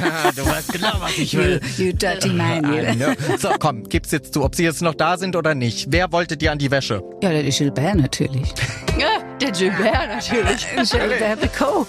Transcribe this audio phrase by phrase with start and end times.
[0.36, 1.60] du weißt genau, was ich will.
[1.76, 2.64] You, you dirty man,
[2.98, 3.14] you.
[3.38, 5.86] So, komm, gib's jetzt zu, ob sie jetzt noch da sind oder nicht.
[5.90, 7.02] Wer wollte dir an die Wäsche?
[7.22, 8.52] Ja, der Gilbert natürlich.
[8.98, 10.66] Ja, der Gilbert natürlich.
[10.90, 11.86] Gilbert Becot.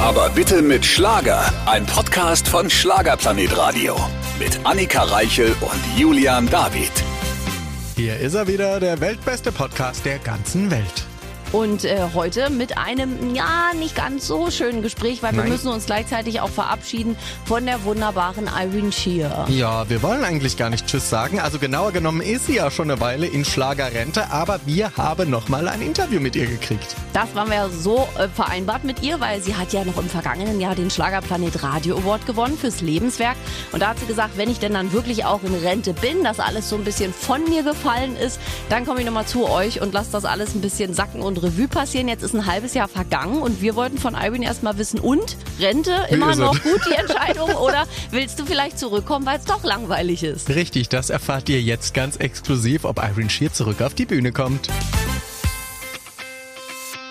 [0.00, 1.50] Aber bitte mit Schlager.
[1.66, 3.96] Ein Podcast von Schlagerplanet Radio.
[4.38, 6.92] Mit Annika Reichel und Julian David.
[7.96, 11.13] Hier ist er wieder, der weltbeste Podcast der ganzen Welt.
[11.54, 15.44] Und äh, heute mit einem, ja, nicht ganz so schönen Gespräch, weil Nein.
[15.44, 19.48] wir müssen uns gleichzeitig auch verabschieden von der wunderbaren Irene Shear.
[19.48, 21.38] Ja, wir wollen eigentlich gar nicht Tschüss sagen.
[21.38, 25.48] Also genauer genommen ist sie ja schon eine Weile in Schlagerrente, aber wir haben noch
[25.48, 26.96] mal ein Interview mit ihr gekriegt.
[27.12, 30.08] Das waren wir ja so äh, vereinbart mit ihr, weil sie hat ja noch im
[30.08, 33.36] vergangenen Jahr den Schlagerplanet Radio Award gewonnen fürs Lebenswerk.
[33.70, 36.40] Und da hat sie gesagt, wenn ich denn dann wirklich auch in Rente bin, dass
[36.40, 38.40] alles so ein bisschen von mir gefallen ist,
[38.70, 41.68] dann komme ich nochmal zu euch und lasse das alles ein bisschen sacken und Revue
[41.68, 42.08] passieren.
[42.08, 45.92] Jetzt ist ein halbes Jahr vergangen und wir wollten von Irene erstmal wissen, und Rente,
[46.08, 46.62] immer noch es?
[46.62, 50.48] gut die Entscheidung oder willst du vielleicht zurückkommen, weil es doch langweilig ist?
[50.48, 54.68] Richtig, das erfahrt ihr jetzt ganz exklusiv, ob Irene Shear zurück auf die Bühne kommt.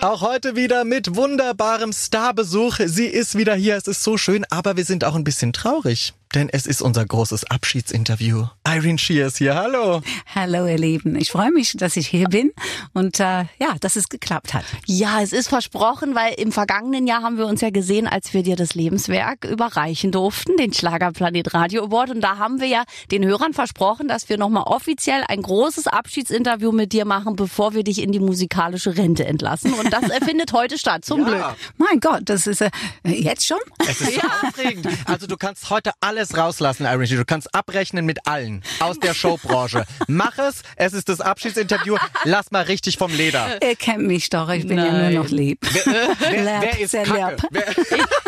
[0.00, 2.78] Auch heute wieder mit wunderbarem Starbesuch.
[2.84, 6.12] Sie ist wieder hier, es ist so schön, aber wir sind auch ein bisschen traurig,
[6.34, 8.46] denn es ist unser großes Abschiedsinterview.
[8.66, 10.02] Irene Shear ist hier, hallo.
[10.34, 11.16] Hallo, ihr Lieben.
[11.16, 12.52] Ich freue mich, dass ich hier bin
[12.92, 14.64] und äh, ja, dass es geklappt hat.
[14.86, 18.42] Ja, es ist versprochen, weil im vergangenen Jahr haben wir uns ja gesehen, als wir
[18.42, 22.10] dir das Lebenswerk überreichen durften, den Schlagerplanet Radio Award.
[22.10, 26.72] Und da haben wir ja den Hörern versprochen, dass wir nochmal offiziell ein großes Abschiedsinterview
[26.72, 29.72] mit dir machen, bevor wir dich in die musikalische Rente entlassen.
[29.74, 31.44] Und das findet heute statt, zum Glück.
[31.76, 32.70] Mein Gott, das ist äh,
[33.04, 33.58] jetzt schon?
[33.78, 34.88] Es ist so aufregend.
[35.06, 35.92] Also du kannst heute
[36.24, 37.18] alles rauslassen, Irene Shear.
[37.18, 39.84] Du kannst abrechnen mit allen aus der Showbranche.
[40.06, 41.96] Mach es, es ist das Abschiedsinterview.
[42.24, 43.60] Lass mal richtig vom Leder.
[43.62, 45.14] Ihr kennt mich doch, ich bin ja Nein.
[45.14, 45.58] nur noch lieb.
[45.72, 47.46] Wer, wer, Lieb, wer ist sehr Kacke?
[47.50, 47.64] Wer,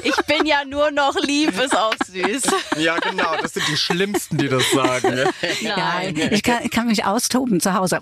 [0.02, 2.42] Ich bin ja nur noch lieb, ist auch süß.
[2.78, 5.18] ja, genau, das sind die Schlimmsten, die das sagen.
[5.60, 8.00] Ja, ich kann, ich kann mich austoben zu Hause.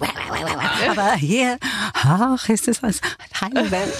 [0.91, 1.59] Aber hier,
[1.95, 3.01] ach, ist das was
[3.41, 3.93] heile Welt.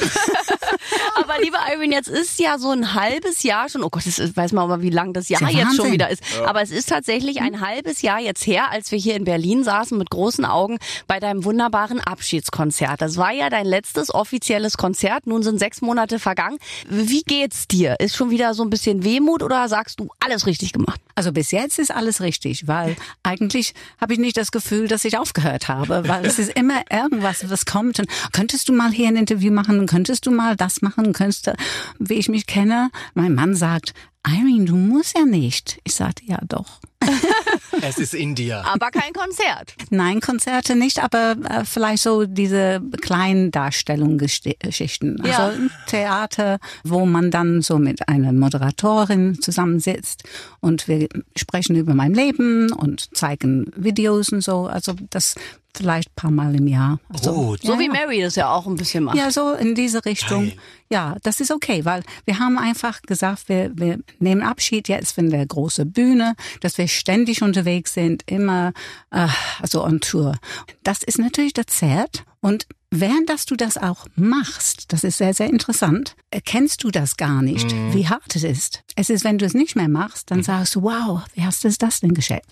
[1.17, 4.37] Aber liebe Irene, jetzt ist ja so ein halbes Jahr schon, oh Gott, das ist,
[4.37, 5.93] weiß man aber, wie lang das Jahr ja jetzt schon Wahnsinn.
[5.93, 6.23] wieder ist.
[6.45, 9.97] Aber es ist tatsächlich ein halbes Jahr jetzt her, als wir hier in Berlin saßen
[9.97, 13.01] mit großen Augen bei deinem wunderbaren Abschiedskonzert.
[13.01, 15.27] Das war ja dein letztes offizielles Konzert.
[15.27, 16.59] Nun sind sechs Monate vergangen.
[16.89, 17.97] Wie geht's dir?
[18.01, 21.01] Ist schon wieder so ein bisschen Wehmut oder sagst du alles richtig gemacht?
[21.15, 25.17] Also bis jetzt ist alles richtig, weil eigentlich habe ich nicht das Gefühl, dass ich
[25.17, 28.01] aufgehört habe, weil es ist immer irgendwas, was kommt.
[28.01, 29.87] Und könntest du mal hier ein Interview machen?
[29.87, 31.13] Könntest du mal das machen?
[31.13, 31.55] Könntest du,
[31.99, 33.95] wie ich mich kenne, mein Mann sagt,
[34.27, 35.81] Irene, du musst ja nicht.
[35.85, 36.81] Ich sagte, ja doch.
[37.83, 38.65] Es ist in dir.
[38.65, 39.75] Aber kein Konzert.
[39.91, 45.23] Nein, Konzerte nicht, aber äh, vielleicht so diese kleinen Darstellungsgeschichten.
[45.25, 45.39] Ja.
[45.39, 50.23] Also ein Theater, wo man dann so mit einer Moderatorin zusammensitzt
[50.61, 54.67] und wir sprechen über mein Leben und zeigen Videos und so.
[54.67, 55.35] Also das
[55.77, 56.99] vielleicht ein paar Mal im Jahr.
[57.09, 57.63] Also, Gut.
[57.63, 57.93] So ja, wie ja.
[57.93, 59.17] Mary das ja auch ein bisschen macht.
[59.17, 60.47] Ja, so in diese Richtung.
[60.47, 60.57] Geil.
[60.91, 65.31] Ja, das ist okay, weil wir haben einfach gesagt, wir, wir nehmen Abschied jetzt von
[65.31, 68.73] der großen Bühne, dass wir ständig unterwegs sind, immer
[69.11, 69.29] äh,
[69.61, 70.39] also on Tour.
[70.83, 72.67] Das ist natürlich das Zert und
[72.97, 77.43] Während dass du das auch machst, das ist sehr, sehr interessant, erkennst du das gar
[77.43, 78.85] nicht, wie hart es ist.
[78.95, 81.69] Es ist, wenn du es nicht mehr machst, dann sagst du, wow, wie hast du
[81.77, 82.45] das denn geschafft?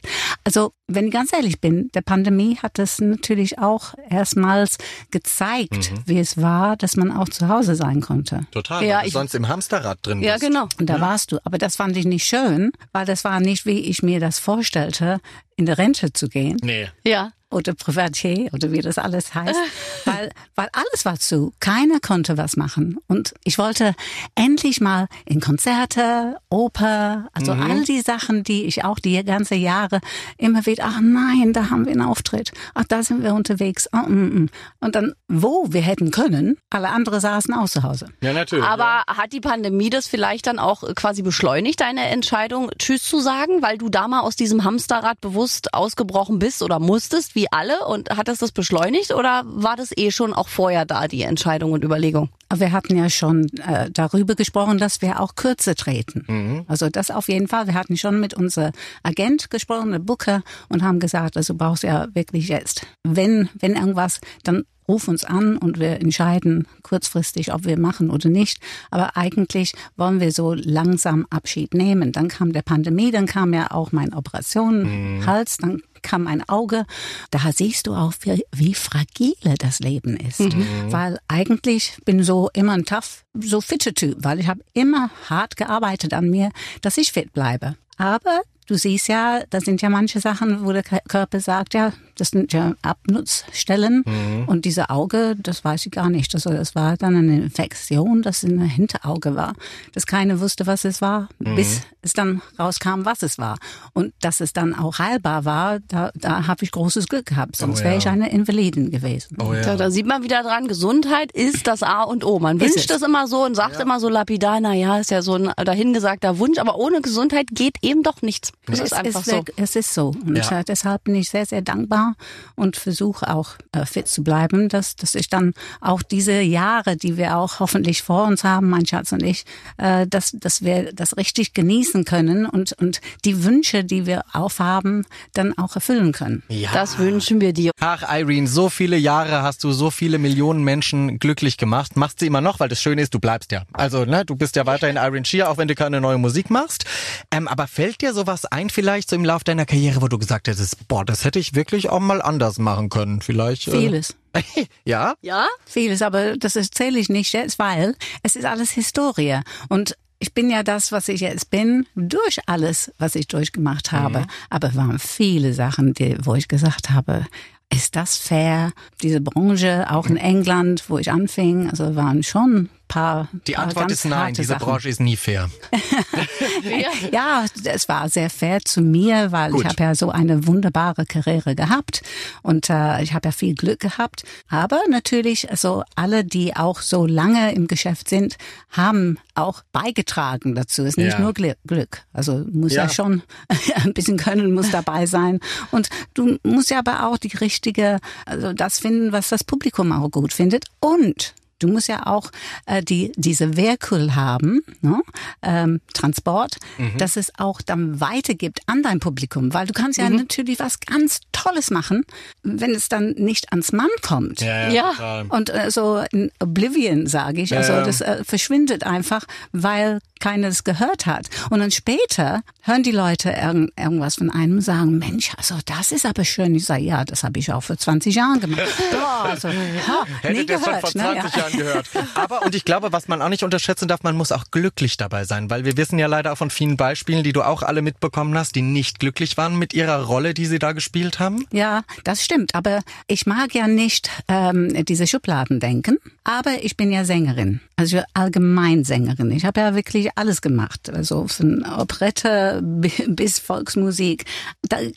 [0.43, 4.79] Also, wenn ich ganz ehrlich bin, der Pandemie hat es natürlich auch erstmals
[5.13, 8.41] gezeigt, wie es war, dass man auch zu Hause sein konnte.
[8.51, 10.45] Total, Ja, ich- sonst im Hamsterrad drin Ja, bist.
[10.45, 10.67] genau.
[10.81, 11.39] Und da warst du.
[11.45, 15.21] Aber das fand ich nicht schön, weil das war nicht, wie ich mir das vorstellte,
[15.55, 16.89] in der Rente zu gehen Nee.
[17.07, 17.31] Ja.
[17.51, 19.55] oder Privatier oder wie das alles heißt,
[20.07, 21.53] weil, weil alles war zu.
[21.61, 22.99] Keiner konnte was machen.
[23.09, 23.95] Und ich wollte
[24.35, 30.01] endlich mal in Konzerte, Oper, also all die Sachen, die ich auch die ganze Jahre
[30.39, 33.89] immer wieder, ach nein, da haben wir einen Auftritt, ach da sind wir unterwegs.
[33.93, 34.49] Oh, mm, mm.
[34.81, 38.07] Und dann, wo wir hätten können, alle anderen saßen auch zu Hause.
[38.21, 38.65] Ja, natürlich.
[38.65, 43.63] Aber hat die Pandemie das vielleicht dann auch quasi beschleunigt, deine Entscheidung, Tschüss zu sagen,
[43.63, 47.87] weil du da mal aus diesem Hamsterrad bewusst ausgebrochen bist oder musstest, wie alle?
[47.87, 51.73] Und hat das das beschleunigt oder war das eh schon auch vorher da, die Entscheidung
[51.73, 52.29] und Überlegung?
[52.55, 56.65] Wir hatten ja schon äh, darüber gesprochen, dass wir auch kürzer treten.
[56.69, 57.67] Also das auf jeden Fall.
[57.67, 58.73] Wir hatten schon mit unserem
[59.03, 63.75] Agent gesprochen, der Booker, und haben gesagt, also du brauchst ja wirklich jetzt, wenn, wenn
[63.75, 68.59] irgendwas, dann ruf uns an und wir entscheiden kurzfristig, ob wir machen oder nicht.
[68.91, 72.13] Aber eigentlich wollen wir so langsam Abschied nehmen.
[72.13, 76.85] Dann kam der Pandemie, dann kam ja auch meine Operation, Hals, dann kam ein Auge.
[77.31, 80.41] Da siehst du auch, wie, wie fragile das Leben ist.
[80.41, 80.93] Mhm.
[80.93, 85.57] Weil eigentlich bin so immer ein tough, so fitte Typ, weil ich habe immer hart
[85.57, 86.51] gearbeitet an mir,
[86.81, 87.77] dass ich fit bleibe.
[87.97, 92.29] Aber du siehst ja, da sind ja manche Sachen, wo der Körper sagt, ja, das
[92.29, 94.05] sind ja Abnutzstellen.
[94.07, 94.45] Mhm.
[94.47, 96.35] Und diese Auge, das weiß ich gar nicht.
[96.35, 99.55] Also das war dann eine Infektion, das in der Hinterauge war.
[99.93, 101.57] Dass keiner wusste, was es war, mhm.
[101.57, 103.59] bis es dann rauskam, was es war.
[103.93, 107.57] Und dass es dann auch heilbar war, da, da habe ich großes Glück gehabt.
[107.57, 107.91] Sonst oh, ja.
[107.91, 109.37] wäre ich eine Invalidin gewesen.
[109.41, 109.77] Oh, ja.
[109.77, 112.39] Da sieht man wieder dran, Gesundheit ist das A und O.
[112.39, 113.83] Man wünscht das immer so und sagt ja.
[113.83, 117.77] immer so lapidar, na ja, ist ja so ein dahingesagter Wunsch, aber ohne Gesundheit geht
[117.83, 118.52] eben doch nichts.
[118.71, 119.45] Es ist einfach ist, so.
[119.57, 120.15] Es ist so.
[120.25, 120.63] Und ja.
[120.63, 122.15] deshalb bin ich sehr, sehr dankbar
[122.55, 127.17] und versuche auch äh, fit zu bleiben, dass, dass ich dann auch diese Jahre, die
[127.17, 129.45] wir auch hoffentlich vor uns haben, mein Schatz und ich,
[129.79, 135.07] äh, dass, dass wir das richtig genießen können und, und die Wünsche, die wir aufhaben,
[135.33, 136.45] dann auch erfüllen können.
[136.49, 136.71] Ja.
[136.73, 137.73] Das wünschen wir dir.
[137.81, 141.97] Ach, Irene, so viele Jahre hast du so viele Millionen Menschen glücklich gemacht.
[141.97, 143.65] Machst sie immer noch, weil das Schöne ist, du bleibst ja.
[143.73, 146.85] Also, ne, du bist ja weiterhin Irene Shear, auch wenn du keine neue Musik machst.
[147.33, 150.49] Ähm, aber fällt dir sowas ein vielleicht so im Lauf deiner Karriere, wo du gesagt
[150.49, 153.69] hättest, boah, das hätte ich wirklich auch mal anders machen können, vielleicht.
[153.69, 154.17] Äh, Vieles.
[154.33, 154.43] Äh,
[154.85, 155.15] ja?
[155.21, 155.47] Ja?
[155.67, 159.41] Vieles, aber das erzähle ich nicht jetzt, weil es ist alles Historie.
[159.69, 164.21] Und ich bin ja das, was ich jetzt bin, durch alles, was ich durchgemacht habe.
[164.21, 164.27] Mhm.
[164.51, 167.27] Aber es waren viele Sachen, die, wo ich gesagt habe,
[167.73, 168.73] ist das fair?
[169.03, 173.29] Diese Branche, auch in England, wo ich anfing, also waren schon paar.
[173.47, 174.67] Die paar Antwort ist nein, diese Sachen.
[174.67, 175.51] Branche ist nie fair.
[177.13, 179.63] ja, es war sehr fair zu mir, weil Gut.
[179.63, 182.03] ich habe ja so eine wunderbare Karriere gehabt
[182.43, 184.25] und äh, ich habe ja viel Glück gehabt.
[184.49, 188.37] Aber natürlich, also alle, die auch so lange im Geschäft sind,
[188.71, 190.83] haben auch beigetragen dazu.
[190.83, 191.21] Es ist nicht ja.
[191.21, 192.05] nur Glück.
[192.13, 192.85] Also muss ja.
[192.85, 193.23] ja schon
[193.77, 195.41] ein bisschen können, muss dabei sein.
[195.71, 200.11] Und du musst ja aber auch die richtige, also das finden, was das Publikum auch
[200.11, 200.67] gut findet.
[200.81, 202.31] Und Du musst ja auch
[202.67, 205.01] äh, die, diese Wehrkull haben, ne?
[205.43, 206.99] ähm, Transport, mhm.
[206.99, 210.17] dass es auch dann weitergibt an dein Publikum, weil du kannst ja mhm.
[210.17, 212.05] natürlich was ganz Tolles machen,
[212.43, 214.41] wenn es dann nicht ans Mann kommt.
[214.41, 214.69] Ja.
[214.69, 214.93] ja.
[214.99, 215.25] ja.
[215.29, 220.49] Und äh, so in Oblivion, sage ich, ja, also das äh, verschwindet einfach, weil keiner
[220.49, 221.29] es gehört hat.
[221.51, 225.91] Und dann später hören die Leute irgend, irgendwas von einem und sagen, Mensch, also das
[225.91, 226.55] ist aber schön.
[226.55, 228.63] Ich sage, ja, das habe ich auch vor 20 Jahren gemacht.
[228.93, 231.41] Boah, also, ha, Hätte nie gehört, schon vor 20 ne?
[231.41, 231.87] Jahren gehört.
[232.15, 235.25] Aber, und ich glaube, was man auch nicht unterschätzen darf, man muss auch glücklich dabei
[235.25, 238.37] sein, weil wir wissen ja leider auch von vielen Beispielen, die du auch alle mitbekommen
[238.37, 241.47] hast, die nicht glücklich waren mit ihrer Rolle, die sie da gespielt haben.
[241.53, 242.55] Ja, das stimmt.
[242.55, 245.99] Aber ich mag ja nicht ähm, diese Schubladen denken.
[246.25, 249.33] Aber ich bin ja Sängerin, also Allgemeinsängerin.
[249.33, 254.25] Ich habe ja wirklich alles gemacht, also von Operette bis Volksmusik,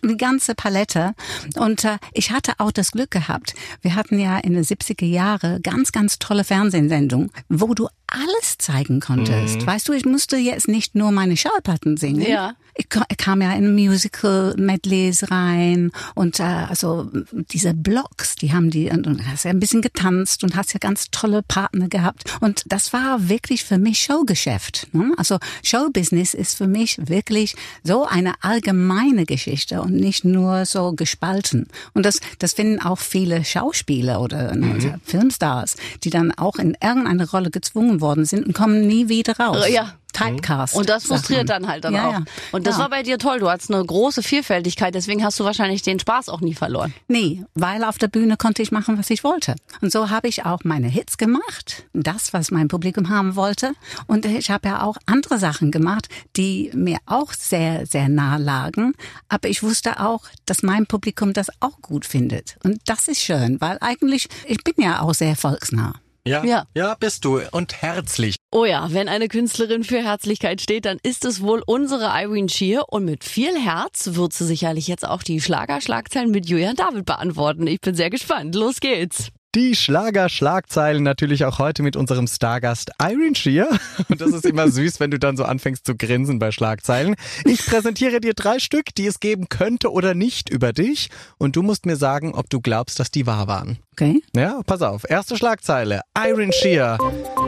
[0.04, 1.14] die ganze Palette.
[1.56, 3.56] Und äh, ich hatte auch das Glück gehabt.
[3.82, 9.00] Wir hatten ja in den 70er Jahre ganz, ganz tolle Fernsehsendungen, wo du alles zeigen
[9.00, 9.62] konntest.
[9.62, 9.68] Mhm.
[9.68, 12.22] Weißt du, ich musste jetzt nicht nur meine Schallplatten singen.
[12.22, 12.56] Ja.
[12.78, 18.90] Ich kam ja in Musical Medleys rein und äh, also diese Blogs, die haben die
[18.90, 22.64] und, und hast ja ein bisschen getanzt und hast ja ganz tolle Partner gehabt und
[22.68, 24.90] das war wirklich für mich Showgeschäft.
[24.92, 25.14] Ne?
[25.16, 31.68] Also Showbusiness ist für mich wirklich so eine allgemeine Geschichte und nicht nur so gespalten.
[31.94, 35.02] Und das das finden auch viele Schauspieler oder ne, mhm.
[35.06, 39.66] Filmstars, die dann auch in irgendeine Rolle gezwungen worden sind und kommen nie wieder raus.
[39.70, 39.94] Ja.
[40.16, 40.76] Typecast.
[40.76, 42.14] Und das frustriert dann halt dann ja, auch.
[42.14, 42.24] Ja.
[42.52, 42.84] Und das ja.
[42.84, 43.40] war bei dir toll.
[43.40, 46.94] Du hattest eine große Vielfältigkeit, deswegen hast du wahrscheinlich den Spaß auch nie verloren.
[47.08, 49.56] Nee, weil auf der Bühne konnte ich machen, was ich wollte.
[49.82, 53.74] Und so habe ich auch meine Hits gemacht, das, was mein Publikum haben wollte.
[54.08, 58.94] Und ich habe ja auch andere Sachen gemacht, die mir auch sehr, sehr nah lagen.
[59.28, 62.58] Aber ich wusste auch, dass mein Publikum das auch gut findet.
[62.64, 65.94] Und das ist schön, weil eigentlich, ich bin ja auch sehr volksnah.
[66.28, 68.38] Ja, ja, ja, bist du und herzlich.
[68.52, 72.86] Oh ja, wenn eine Künstlerin für Herzlichkeit steht, dann ist es wohl unsere Irene Shear
[72.90, 77.68] und mit viel Herz wird sie sicherlich jetzt auch die Schlagerschlagzeilen mit Julian David beantworten.
[77.68, 78.56] Ich bin sehr gespannt.
[78.56, 79.30] Los geht's.
[79.56, 83.70] Die Schlager-Schlagzeilen natürlich auch heute mit unserem Stargast Irene Shear.
[84.10, 87.16] Und das ist immer süß, wenn du dann so anfängst zu grinsen bei Schlagzeilen.
[87.46, 91.10] Ich präsentiere dir drei Stück, die es geben könnte oder nicht über dich.
[91.38, 93.78] Und du musst mir sagen, ob du glaubst, dass die wahr waren.
[93.94, 94.22] Okay.
[94.36, 95.10] Ja, pass auf.
[95.10, 96.02] Erste Schlagzeile.
[96.18, 96.98] Irene Shear.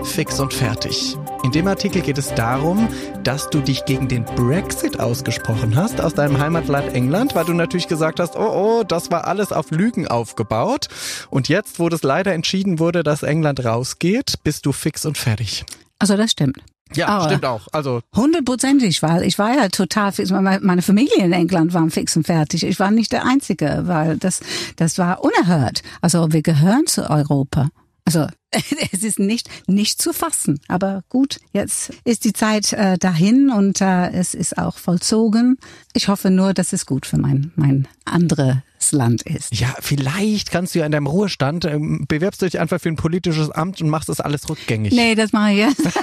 [0.06, 1.18] Fix und fertig.
[1.48, 2.90] In dem Artikel geht es darum,
[3.24, 7.88] dass du dich gegen den Brexit ausgesprochen hast aus deinem Heimatland England, weil du natürlich
[7.88, 10.90] gesagt hast, oh oh, das war alles auf Lügen aufgebaut.
[11.30, 15.64] Und jetzt, wo das leider entschieden wurde, dass England rausgeht, bist du fix und fertig.
[16.00, 16.58] Also das stimmt.
[16.94, 17.70] Ja, Aber stimmt auch.
[17.72, 20.30] Also Hundertprozentig, weil ich war ja total fix.
[20.32, 22.66] Meine Familie in England waren fix und fertig.
[22.66, 24.42] Ich war nicht der Einzige, weil das,
[24.76, 25.82] das war unerhört.
[26.02, 27.70] Also wir gehören zu Europa.
[28.04, 28.28] Also
[28.92, 30.60] es ist nicht nicht zu fassen.
[30.68, 35.58] Aber gut, jetzt ist die Zeit äh, dahin und äh, es ist auch vollzogen.
[35.94, 38.58] Ich hoffe nur, dass es gut für mein mein anderes
[38.92, 39.54] Land ist.
[39.54, 42.96] Ja, vielleicht kannst du ja in deinem Ruhestand, ähm, bewerbst du dich einfach für ein
[42.96, 44.94] politisches Amt und machst das alles rückgängig.
[44.94, 45.82] Nee, das mache ich jetzt.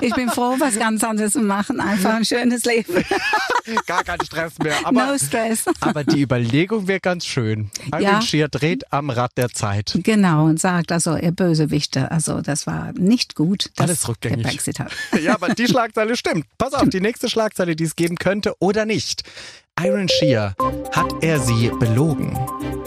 [0.00, 1.80] Ich bin froh, was ganz anderes zu machen.
[1.80, 3.04] Einfach ein schönes Leben.
[3.86, 4.74] Gar kein Stress mehr.
[4.84, 5.64] Aber, no stress.
[5.80, 7.70] aber die Überlegung wäre ganz schön.
[7.92, 8.48] Irene Ja.
[8.48, 9.98] Dreht am Rad der Zeit.
[10.02, 11.30] Genau, und sagt also, ihr
[11.82, 14.42] Bösewichte, also das war nicht gut, dass Alles rückgängig.
[14.42, 14.92] der Brexit hat.
[15.22, 16.46] Ja, aber die Schlagzeile stimmt.
[16.58, 19.22] Pass auf, die nächste Schlagzeile, die es geben könnte oder nicht.
[19.80, 20.54] Iron Shear,
[20.92, 22.38] hat er sie belogen?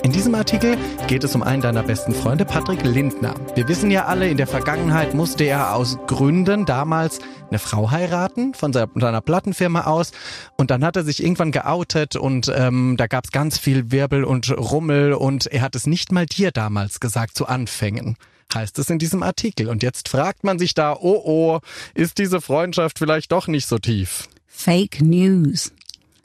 [0.03, 3.33] In diesem Artikel geht es um einen deiner besten Freunde, Patrick Lindner.
[3.55, 8.53] Wir wissen ja alle, in der Vergangenheit musste er aus Gründen damals eine Frau heiraten,
[8.53, 10.11] von seiner, seiner Plattenfirma aus.
[10.57, 14.23] Und dann hat er sich irgendwann geoutet und ähm, da gab es ganz viel Wirbel
[14.23, 18.15] und Rummel und er hat es nicht mal dir damals gesagt zu Anfängen
[18.55, 19.69] heißt es in diesem Artikel.
[19.69, 21.59] Und jetzt fragt man sich da, oh oh,
[21.93, 24.27] ist diese Freundschaft vielleicht doch nicht so tief?
[24.47, 25.71] Fake News.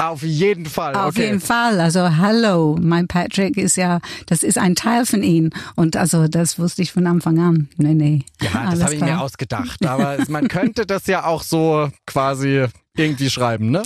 [0.00, 0.94] Auf jeden Fall.
[0.94, 1.26] Auf okay.
[1.26, 1.78] jeden Fall.
[1.78, 5.50] Also hallo, mein Patrick ist ja, das ist ein Teil von ihm.
[5.76, 7.68] Und also das wusste ich von Anfang an.
[7.76, 8.24] Nee, nee.
[8.40, 9.84] Ja, das habe ich mir ausgedacht.
[9.86, 13.82] Aber man könnte das ja auch so quasi irgendwie schreiben, ne?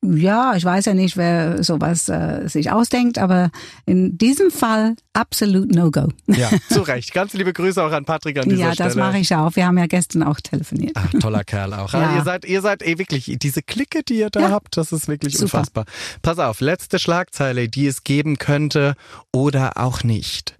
[0.00, 3.50] Ja, ich weiß ja nicht, wer sowas äh, sich ausdenkt, aber
[3.84, 6.06] in diesem Fall absolut No-Go.
[6.28, 7.12] Ja, zu Recht.
[7.12, 8.88] Ganz liebe Grüße auch an Patrick an dieser Ja, Stelle.
[8.90, 9.56] das mache ich auch.
[9.56, 10.92] Wir haben ja gestern auch telefoniert.
[10.94, 11.92] Ach, toller Kerl auch.
[11.92, 12.14] Ja.
[12.16, 14.50] Ihr seid, ihr seid eh wirklich, diese Clique, die ihr da Ja.
[14.50, 15.44] habt, das ist wirklich Super.
[15.58, 15.84] unfassbar.
[16.22, 18.94] Pass auf, letzte Schlagzeile, die es geben könnte
[19.32, 20.57] oder auch nicht.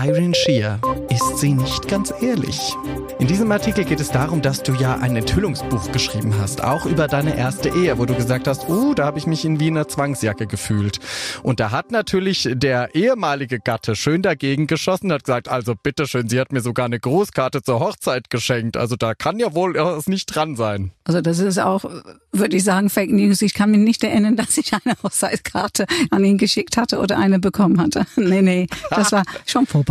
[0.00, 0.78] Irene Shear,
[1.10, 2.76] ist sie nicht ganz ehrlich?
[3.18, 7.08] In diesem Artikel geht es darum, dass du ja ein Enthüllungsbuch geschrieben hast, auch über
[7.08, 10.46] deine erste Ehe, wo du gesagt hast, uh, da habe ich mich in Wiener Zwangsjacke
[10.46, 11.00] gefühlt.
[11.42, 16.38] Und da hat natürlich der ehemalige Gatte schön dagegen geschossen, hat gesagt, also bitteschön, sie
[16.38, 20.26] hat mir sogar eine Großkarte zur Hochzeit geschenkt, also da kann ja wohl es nicht
[20.26, 20.92] dran sein.
[21.02, 21.84] Also das ist auch,
[22.30, 23.42] würde ich sagen, Fake News.
[23.42, 27.40] Ich kann mich nicht erinnern, dass ich eine Hochzeitskarte an ihn geschickt hatte oder eine
[27.40, 28.06] bekommen hatte.
[28.28, 29.87] Nee, nee, das war schon vorbei.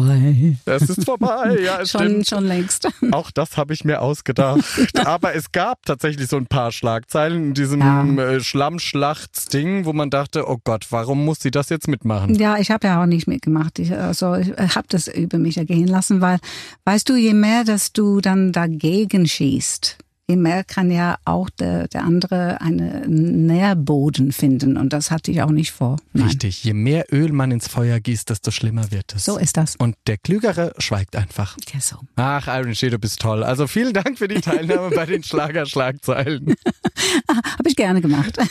[0.66, 2.27] Es ist vorbei, ja, es Schon, stimmt.
[2.27, 2.88] schon längst.
[3.12, 4.62] Auch das habe ich mir ausgedacht.
[5.06, 8.04] Aber es gab tatsächlich so ein paar Schlagzeilen in diesem Ja.
[8.06, 12.36] äh, Schlammschlachts-Ding, wo man dachte, oh Gott, warum muss sie das jetzt mitmachen?
[12.36, 13.80] Ja, ich habe ja auch nicht mitgemacht.
[13.80, 16.39] Ich, also ich habe das über mich ergehen lassen, weil,
[16.86, 19.98] weißt du, je mehr, dass du dann dagegen schießt,
[20.30, 24.76] je mehr kann ja auch der, der andere einen Nährboden finden.
[24.76, 25.98] Und das hatte ich auch nicht vor.
[26.12, 26.28] Nein.
[26.28, 29.24] Richtig, je mehr Öl man ins Feuer gießt, desto schlimmer wird es.
[29.24, 29.78] So ist das.
[29.78, 31.56] Und der Klügere schweigt einfach.
[31.74, 31.98] Ja, so.
[32.18, 33.44] Ach, Iron Shea, du bist toll.
[33.44, 36.56] Also vielen Dank für die Teilnahme bei den Schlagerschlagzeilen.
[37.30, 38.38] Habe ich gerne gemacht.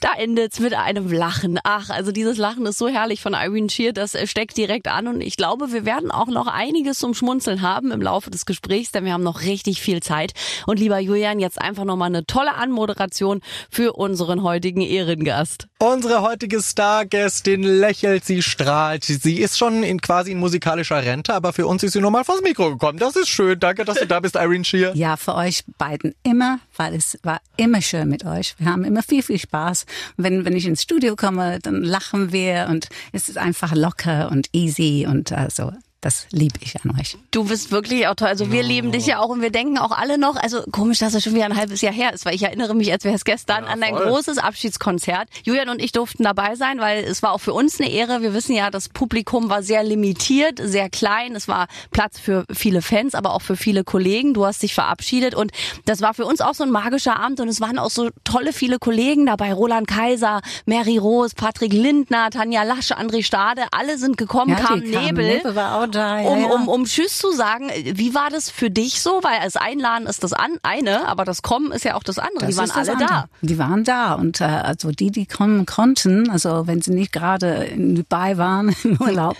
[0.00, 1.58] Da endet's mit einem Lachen.
[1.62, 5.20] Ach, also dieses Lachen ist so herrlich von Irene Shear, das steckt direkt an und
[5.20, 9.04] ich glaube, wir werden auch noch einiges zum Schmunzeln haben im Laufe des Gesprächs, denn
[9.04, 10.32] wir haben noch richtig viel Zeit.
[10.66, 15.68] Und lieber Julian, jetzt einfach nochmal eine tolle Anmoderation für unseren heutigen Ehrengast.
[15.78, 19.04] Unsere heutige Stargästin lächelt, sie strahlt.
[19.04, 22.40] Sie ist schon in quasi in musikalischer Rente, aber für uns ist sie nochmal vors
[22.42, 22.98] Mikro gekommen.
[22.98, 23.60] Das ist schön.
[23.60, 24.94] Danke, dass du da bist, Irene Shear.
[24.94, 28.54] Ja, für euch beiden immer, weil es war immer schön mit euch.
[28.58, 29.86] Wir haben immer viel, viel Spaß.
[30.16, 34.48] Wenn, wenn ich ins Studio komme, dann lachen wir und es ist einfach locker und
[34.52, 35.72] easy und also
[36.04, 37.16] das liebe ich an euch.
[37.30, 38.28] Du bist wirklich auch toll.
[38.28, 41.14] Also wir lieben dich ja auch und wir denken auch alle noch, also komisch, dass
[41.14, 43.24] es schon wieder ein halbes Jahr her ist, weil ich erinnere mich, als wäre es
[43.24, 44.08] gestern, an dein voll.
[44.08, 45.28] großes Abschiedskonzert.
[45.44, 48.20] Julian und ich durften dabei sein, weil es war auch für uns eine Ehre.
[48.20, 51.34] Wir wissen ja, das Publikum war sehr limitiert, sehr klein.
[51.34, 54.34] Es war Platz für viele Fans, aber auch für viele Kollegen.
[54.34, 55.52] Du hast dich verabschiedet und
[55.86, 58.52] das war für uns auch so ein magischer Abend und es waren auch so tolle
[58.52, 59.54] viele Kollegen dabei.
[59.54, 64.80] Roland Kaiser, Mary Rose, Patrick Lindner, Tanja Lasch, André Stade, alle sind gekommen, Ja, kam.
[64.80, 66.46] Nebel Nebel war auch da, ja, um, ja.
[66.48, 69.20] um, um Tschüss zu sagen, wie war das für dich so?
[69.22, 72.46] Weil das Einladen ist das an, eine, aber das Kommen ist ja auch das andere.
[72.46, 73.08] die Das waren ist das alle andere.
[73.08, 73.28] da.
[73.40, 77.64] Die waren da und äh, also die, die kommen konnten, also wenn sie nicht gerade
[77.64, 79.36] in Dubai waren im Urlaub,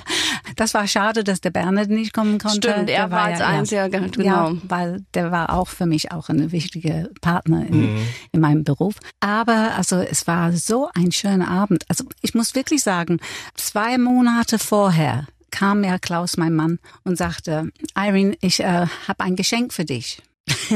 [0.57, 2.71] das war schade, dass der Bernhard nicht kommen konnte.
[2.71, 4.53] Stimmt, er Der war als einziger, Ja, genau.
[4.69, 7.99] weil der war auch für mich auch eine wichtige Partner in,
[8.33, 8.95] in meinem Beruf.
[9.21, 11.85] Aber also es war so ein schöner Abend.
[11.89, 13.19] Also ich muss wirklich sagen,
[13.55, 19.37] zwei Monate vorher kam ja Klaus, mein Mann, und sagte, Irene, ich äh, habe ein
[19.37, 20.21] Geschenk für dich.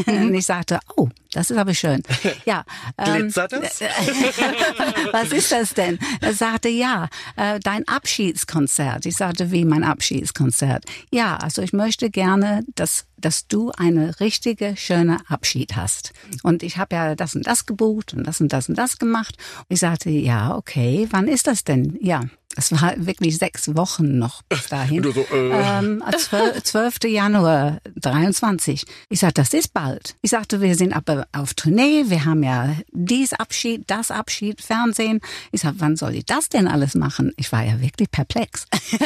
[0.06, 2.02] und ich sagte, oh, das ist aber schön.
[2.47, 2.64] Ja.
[2.97, 3.80] Ähm, Glitzert es?
[5.12, 5.99] was ist das denn?
[6.20, 9.04] Er sagte, ja, äh, dein Abschiedskonzert.
[9.04, 10.85] Ich sagte, wie mein Abschiedskonzert?
[11.11, 16.12] Ja, also ich möchte gerne, dass dass du eine richtige schöne Abschied hast.
[16.42, 19.37] Und ich habe ja das und das gebucht und das und das und das gemacht.
[19.58, 21.99] Und ich sagte, ja, okay, wann ist das denn?
[22.00, 22.23] Ja,
[22.58, 25.04] es war wirklich sechs Wochen noch bis dahin.
[25.04, 25.78] So, äh.
[25.78, 26.98] ähm, 12, 12.
[27.04, 28.84] Januar 23.
[29.08, 30.16] Ich sagte, das ist bald.
[30.22, 35.20] Ich sagte, wir sind aber auf Tournee, wir haben ja dies Abschied, das Abschied, Fernsehen.
[35.52, 37.32] Ich sagte, wann soll ich das denn alles machen?
[37.36, 38.66] Ich war ja wirklich perplex.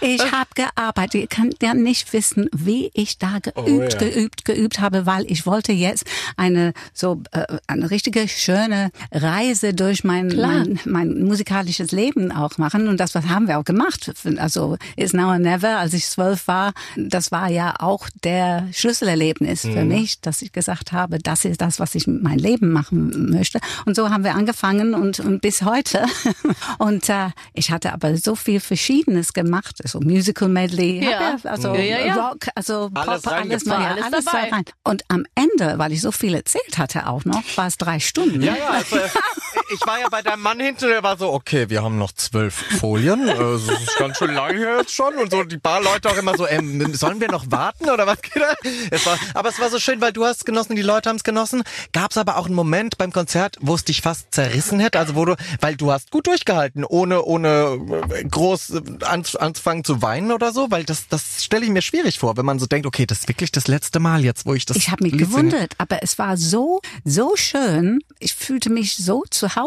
[0.00, 1.20] ich habe gearbeitet.
[1.20, 3.98] Ihr könnt ja nicht wissen, wie ich da geübt, oh, ja.
[3.98, 6.04] geübt, geübt habe, weil ich wollte jetzt
[6.36, 12.58] eine so äh, eine richtige schöne Reise durch mein, mein, mein musikalisches glückliches Leben auch
[12.58, 12.88] machen.
[12.88, 14.12] Und das was haben wir auch gemacht.
[14.38, 19.64] Also Is Now or Never, als ich zwölf war, das war ja auch der Schlüsselerlebnis
[19.64, 19.72] mhm.
[19.72, 23.30] für mich, dass ich gesagt habe, das ist das, was ich mit meinem Leben machen
[23.30, 23.60] möchte.
[23.84, 26.04] Und so haben wir angefangen und, und bis heute.
[26.78, 31.36] Und äh, ich hatte aber so viel Verschiedenes gemacht, also Musical Medley, ja.
[31.44, 34.50] also ja, ja, Rock, also alles Pop, alles, mal, alles, alles dabei.
[34.50, 34.64] rein.
[34.82, 38.42] Und am Ende, weil ich so viel erzählt hatte auch noch, war es drei Stunden.
[38.42, 38.96] Ja, ja, also,
[39.74, 42.54] ich war ja bei deinem Mann hinten, der war so, okay, wir haben noch zwölf
[42.78, 43.28] Folien.
[43.28, 45.14] Äh, das ist ganz schön lange her jetzt schon.
[45.14, 48.22] Und so die paar Leute auch immer so, ähm, sollen wir noch warten oder was
[48.22, 48.54] geht da?
[48.90, 51.24] Es war, aber es war so schön, weil du hast genossen, die Leute haben es
[51.24, 51.62] genossen.
[51.92, 54.98] Gab es aber auch einen Moment beim Konzert, wo es dich fast zerrissen hätte?
[54.98, 57.78] Also wo du, weil du hast gut durchgehalten, ohne ohne
[58.10, 62.18] äh, groß äh, anzufangen zu weinen oder so, weil das das stelle ich mir schwierig
[62.18, 64.66] vor, wenn man so denkt, okay, das ist wirklich das letzte Mal jetzt, wo ich
[64.66, 64.76] das.
[64.76, 68.00] Ich habe mich gewundert, aber es war so so schön.
[68.20, 69.63] Ich fühlte mich so zu Hause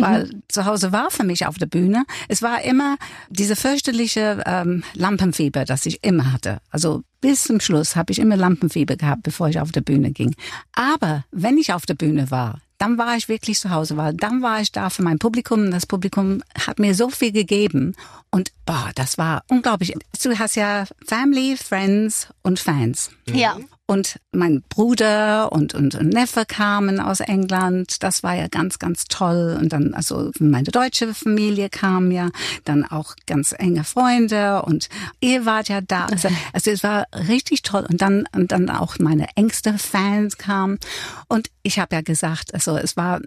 [0.00, 0.42] weil mhm.
[0.48, 2.04] zu Hause war für mich auf der Bühne.
[2.28, 2.96] Es war immer
[3.28, 6.58] diese fürchterliche ähm, Lampenfieber, das ich immer hatte.
[6.70, 10.34] Also bis zum Schluss habe ich immer Lampenfieber gehabt, bevor ich auf der Bühne ging.
[10.72, 14.40] Aber wenn ich auf der Bühne war, dann war ich wirklich zu Hause, weil dann
[14.40, 15.72] war ich da für mein Publikum.
[15.72, 17.96] Das Publikum hat mir so viel gegeben
[18.30, 19.94] und boah, das war unglaublich.
[20.22, 23.10] Du hast ja Family, Friends und Fans.
[23.26, 23.56] Ja.
[23.90, 28.02] Und mein Bruder und, und, und Neffe kamen aus England.
[28.02, 29.56] Das war ja ganz, ganz toll.
[29.58, 32.28] Und dann, also meine deutsche Familie kam ja,
[32.64, 34.90] dann auch ganz enge Freunde und
[35.20, 36.04] ihr wart ja da.
[36.04, 37.86] Also, also es war richtig toll.
[37.88, 40.78] Und dann, und dann auch meine engste Fans kamen.
[41.26, 43.22] Und ich habe ja gesagt, also es war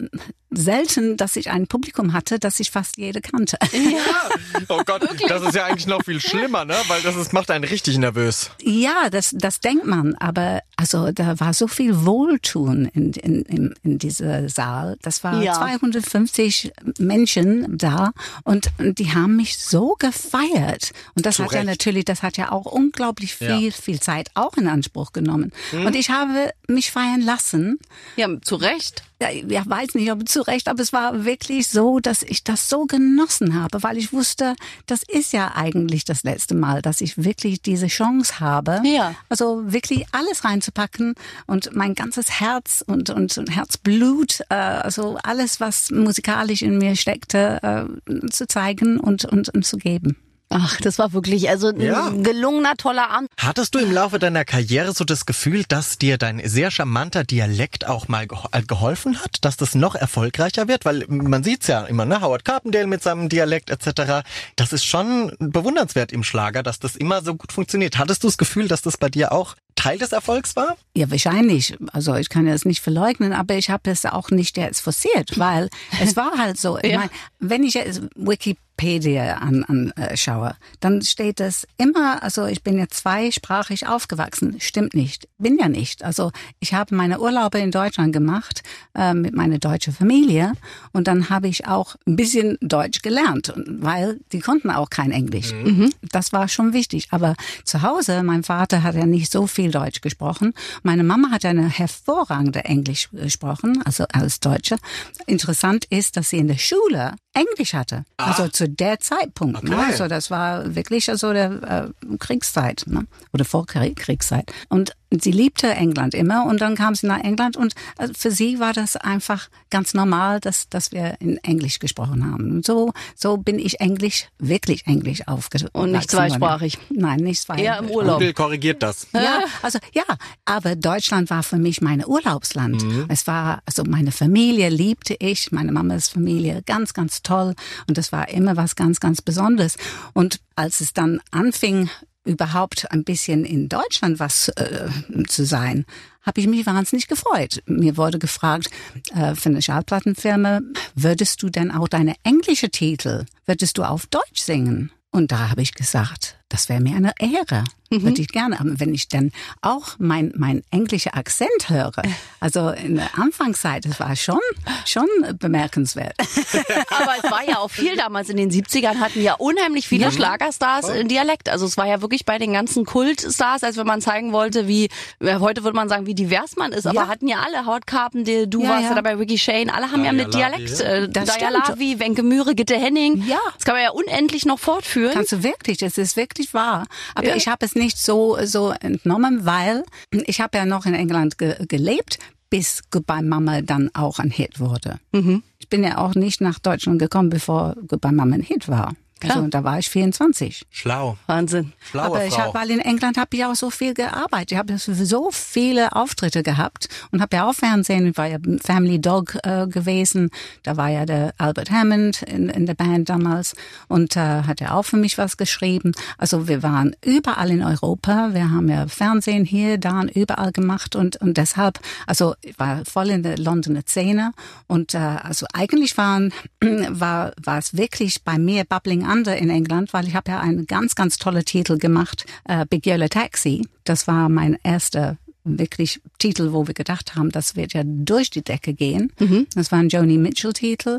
[0.51, 3.57] selten, dass ich ein Publikum hatte, das ich fast jede kannte.
[3.71, 4.29] Ja.
[4.67, 5.27] Oh Gott, Wirklich?
[5.27, 6.75] das ist ja eigentlich noch viel schlimmer, ne?
[6.87, 8.51] Weil das ist, macht einen richtig nervös.
[8.61, 10.15] Ja, das, das denkt man.
[10.15, 14.97] Aber also da war so viel Wohltun in, in, in, in dieser Saal.
[15.01, 15.53] Das war ja.
[15.53, 18.11] 250 Menschen da
[18.43, 20.91] und die haben mich so gefeiert.
[21.15, 21.63] Und das Zu hat Recht.
[21.63, 23.71] ja natürlich, das hat ja auch unglaublich viel, ja.
[23.71, 25.51] viel Zeit auch in Anspruch genommen.
[25.71, 25.87] Mhm.
[25.87, 27.79] Und ich habe mich feiern lassen.
[28.15, 31.99] Ja, zu Recht ja, ich weiß nicht, ob zu Recht, aber es war wirklich so,
[31.99, 34.55] dass ich das so genossen habe, weil ich wusste,
[34.87, 39.15] das ist ja eigentlich das letzte Mal, dass ich wirklich diese Chance habe, ja.
[39.29, 41.13] also wirklich alles reinzupacken
[41.45, 46.95] und mein ganzes Herz und, und, und Herzblut, äh, also alles, was musikalisch in mir
[46.95, 50.17] steckte, äh, zu zeigen und, und, und zu geben.
[50.53, 52.09] Ach, das war wirklich also ein ja.
[52.09, 53.29] gelungener, toller Abend.
[53.37, 57.87] Hattest du im Laufe deiner Karriere so das Gefühl, dass dir dein sehr charmanter Dialekt
[57.87, 60.83] auch mal äh, geholfen hat, dass das noch erfolgreicher wird?
[60.83, 62.19] Weil man sieht's ja immer, ne?
[62.19, 64.27] Howard Carpendale mit seinem Dialekt etc.
[64.57, 67.97] Das ist schon bewundernswert im Schlager, dass das immer so gut funktioniert.
[67.97, 70.75] Hattest du das Gefühl, dass das bei dir auch Teil des Erfolgs war?
[70.95, 71.77] Ja, wahrscheinlich.
[71.93, 75.69] Also ich kann das nicht verleugnen, aber ich habe es auch nicht jetzt forciert, weil
[76.01, 76.77] es war halt so.
[76.77, 76.99] Ich ja.
[76.99, 77.09] mein,
[77.39, 82.87] wenn ich jetzt Wikipedia anschaue, an, äh, dann steht es immer, also ich bin ja
[82.89, 84.59] zweisprachig aufgewachsen.
[84.59, 85.27] Stimmt nicht.
[85.37, 86.03] Bin ja nicht.
[86.03, 88.63] Also ich habe meine Urlaube in Deutschland gemacht
[88.95, 90.53] äh, mit meiner deutschen Familie
[90.91, 95.53] und dann habe ich auch ein bisschen Deutsch gelernt, weil die konnten auch kein Englisch.
[95.53, 95.91] Mhm.
[96.11, 97.07] Das war schon wichtig.
[97.11, 100.53] Aber zu Hause, mein Vater hat ja nicht so viel Deutsch gesprochen.
[100.83, 104.77] Meine Mama hat eine hervorragende Englisch gesprochen, also als Deutsche.
[105.25, 108.05] Interessant ist, dass sie in der Schule Englisch hatte.
[108.17, 108.31] Ah.
[108.31, 109.63] Also zu der Zeitpunkt.
[109.63, 109.69] Ne?
[109.69, 109.81] Okay.
[109.81, 109.85] Ne?
[109.87, 113.05] Also das war wirklich also der äh, Kriegszeit ne?
[113.33, 114.51] oder Vorkriegszeit.
[114.69, 118.59] Und sie liebte England immer und dann kam sie nach England und also für sie
[118.59, 122.51] war das einfach ganz normal, dass, dass wir in Englisch gesprochen haben.
[122.51, 125.69] Und so, so bin ich Englisch, wirklich Englisch aufgewachsen.
[125.73, 126.77] Und nicht zweisprachig?
[126.89, 127.65] Nein, nicht zweisprachig.
[127.65, 128.19] Eher im Urlaub.
[128.19, 129.07] Google korrigiert das.
[129.13, 130.03] Ja, also ja,
[130.45, 132.83] aber Deutschland war für mich meine Urlaubsland.
[132.83, 133.05] Mhm.
[133.09, 137.55] Es war, also meine Familie liebte ich, meine Mamas Familie, ganz, ganz toll
[137.87, 139.75] und das war immer was ganz, ganz Besonderes.
[140.13, 141.89] Und als es dann anfing,
[142.23, 144.89] überhaupt ein bisschen in Deutschland was äh,
[145.27, 145.85] zu sein,
[146.21, 147.61] habe ich mich wahnsinnig gefreut.
[147.65, 148.69] Mir wurde gefragt
[149.15, 150.61] äh, von der Schallplattenfirma,
[150.95, 154.91] würdest du denn auch deine englische Titel, würdest du auf Deutsch singen?
[155.11, 157.63] Und da habe ich gesagt, das wäre mir eine Ehre.
[157.89, 158.03] Mhm.
[158.03, 158.59] Würde ich gerne.
[158.59, 162.01] Aber wenn ich dann auch mein, mein englischer Akzent höre,
[162.39, 164.39] also in der Anfangszeit, das war schon,
[164.85, 166.15] schon bemerkenswert.
[166.19, 170.11] Aber es war ja auch viel damals in den 70ern hatten ja unheimlich viele ja.
[170.11, 171.49] Schlagerstars in Dialekt.
[171.49, 174.89] Also es war ja wirklich bei den ganzen Kultstars, als wenn man zeigen wollte, wie,
[175.21, 176.87] heute würde man sagen, wie divers man ist.
[176.87, 177.07] Aber ja.
[177.07, 180.13] hatten ja alle Hautkarten, die, du ja, warst ja dabei, Ricky Shane, alle haben ja,
[180.13, 183.23] mit Dialekt, äh, Daya Lavi, Wenke Mühre, Gitte Henning.
[183.27, 183.39] Ja.
[183.53, 185.13] Das kann man ja unendlich noch fortführen.
[185.13, 186.85] Kannst du wirklich, das ist wirklich wahr.
[187.15, 191.37] Aber ich habe es nicht so, so entnommen, weil ich habe ja noch in England
[191.37, 194.99] ge gelebt, bis Goodbye Mama dann auch ein Hit wurde.
[195.13, 195.41] Mhm.
[195.59, 198.93] Ich bin ja auch nicht nach Deutschland gekommen, bevor Goodbye Mama ein Hit war.
[199.21, 199.37] Klar.
[199.37, 200.65] Also, da war ich 24.
[200.71, 201.17] Schlau.
[201.27, 201.73] Wahnsinn.
[201.79, 204.51] Schlaue Aber ich habe, weil in England habe ich auch so viel gearbeitet.
[204.53, 208.07] Ich habe so viele Auftritte gehabt und habe ja auch Fernsehen.
[208.07, 210.31] Ich war ja Family Dog äh, gewesen.
[210.63, 213.53] Da war ja der Albert Hammond in, in der Band damals
[213.87, 215.93] und äh, hat ja auch für mich was geschrieben.
[216.17, 218.29] Also wir waren überall in Europa.
[218.33, 222.83] Wir haben ja Fernsehen hier, da und überall gemacht und und deshalb, also ich war
[222.85, 224.31] voll in der Londoner Szene
[224.67, 226.33] und äh, also eigentlich waren
[226.89, 230.65] war war es wirklich bei mir Bubbling Under in England, weil ich habe ja einen
[230.65, 233.67] ganz, ganz tolle Titel gemacht, äh, Big Yellow Taxi.
[233.83, 238.43] Das war mein erster wirklich Titel, wo wir gedacht haben, das wird ja durch die
[238.43, 239.11] Decke gehen.
[239.19, 239.47] Mhm.
[239.55, 240.97] Das war ein Joni Mitchell-Titel.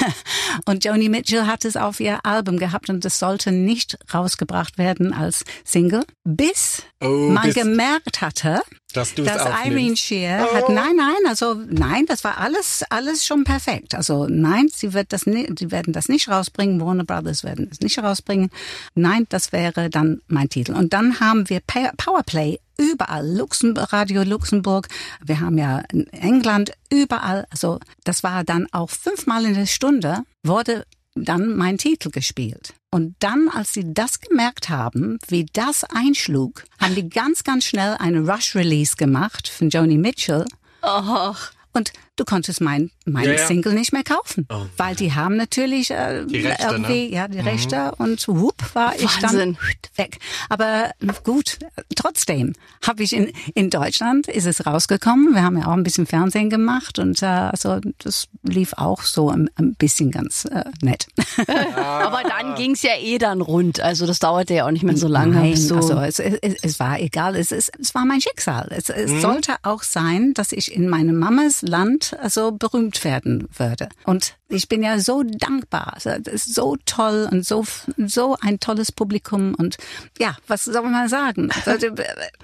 [0.66, 5.12] und Joni Mitchell hat es auf ihr Album gehabt und es sollte nicht rausgebracht werden
[5.12, 8.62] als Single, bis oh, man bis gemerkt hatte,
[8.96, 10.54] dass, dass Irene Shear oh.
[10.54, 13.94] hat, nein, nein, also nein, das war alles, alles schon perfekt.
[13.94, 17.98] Also nein, sie wird das, sie werden das nicht rausbringen, Warner Brothers werden es nicht
[17.98, 18.50] rausbringen.
[18.94, 20.72] Nein, das wäre dann mein Titel.
[20.72, 24.88] Und dann haben wir Powerplay überall, Luxemburg, Radio Luxemburg,
[25.24, 30.84] wir haben ja England, überall, also das war dann auch fünfmal in der Stunde, wurde
[31.14, 32.74] dann mein Titel gespielt.
[32.90, 37.96] Und dann, als sie das gemerkt haben, wie das einschlug, haben die ganz, ganz schnell
[37.98, 40.44] eine Rush-Release gemacht von Joni Mitchell.
[40.82, 41.34] Oh.
[41.72, 43.46] Und du konntest mein, mein ja, ja.
[43.46, 47.14] Single nicht mehr kaufen, oh, weil die haben natürlich äh, die Rechte, irgendwie ne?
[47.14, 47.48] ja die mhm.
[47.48, 49.06] Rechte und whoop war Wahnsinn.
[49.06, 49.58] ich dann
[49.96, 50.18] weg.
[50.48, 50.92] Aber
[51.24, 51.58] gut,
[51.96, 52.54] trotzdem
[52.86, 55.34] habe ich in in Deutschland ist es rausgekommen.
[55.34, 59.30] Wir haben ja auch ein bisschen Fernsehen gemacht und äh, also das lief auch so
[59.30, 61.08] ein, ein bisschen ganz äh, nett.
[61.46, 63.80] Aber dann ging's ja eh dann rund.
[63.80, 65.34] Also das dauerte ja auch nicht mehr so lange.
[65.34, 67.34] Nein, so also es, es, es war egal.
[67.36, 68.68] Es, es, es war mein Schicksal.
[68.70, 69.20] Es, es mhm.
[69.20, 73.88] sollte auch sein, dass ich in meinem Mamas Land also berühmt werden würde.
[74.04, 75.96] Und ich bin ja so dankbar.
[76.04, 77.64] Das ist so toll und so,
[77.98, 79.76] so ein tolles Publikum und
[80.18, 81.50] ja, was soll man sagen?
[81.66, 81.88] Also,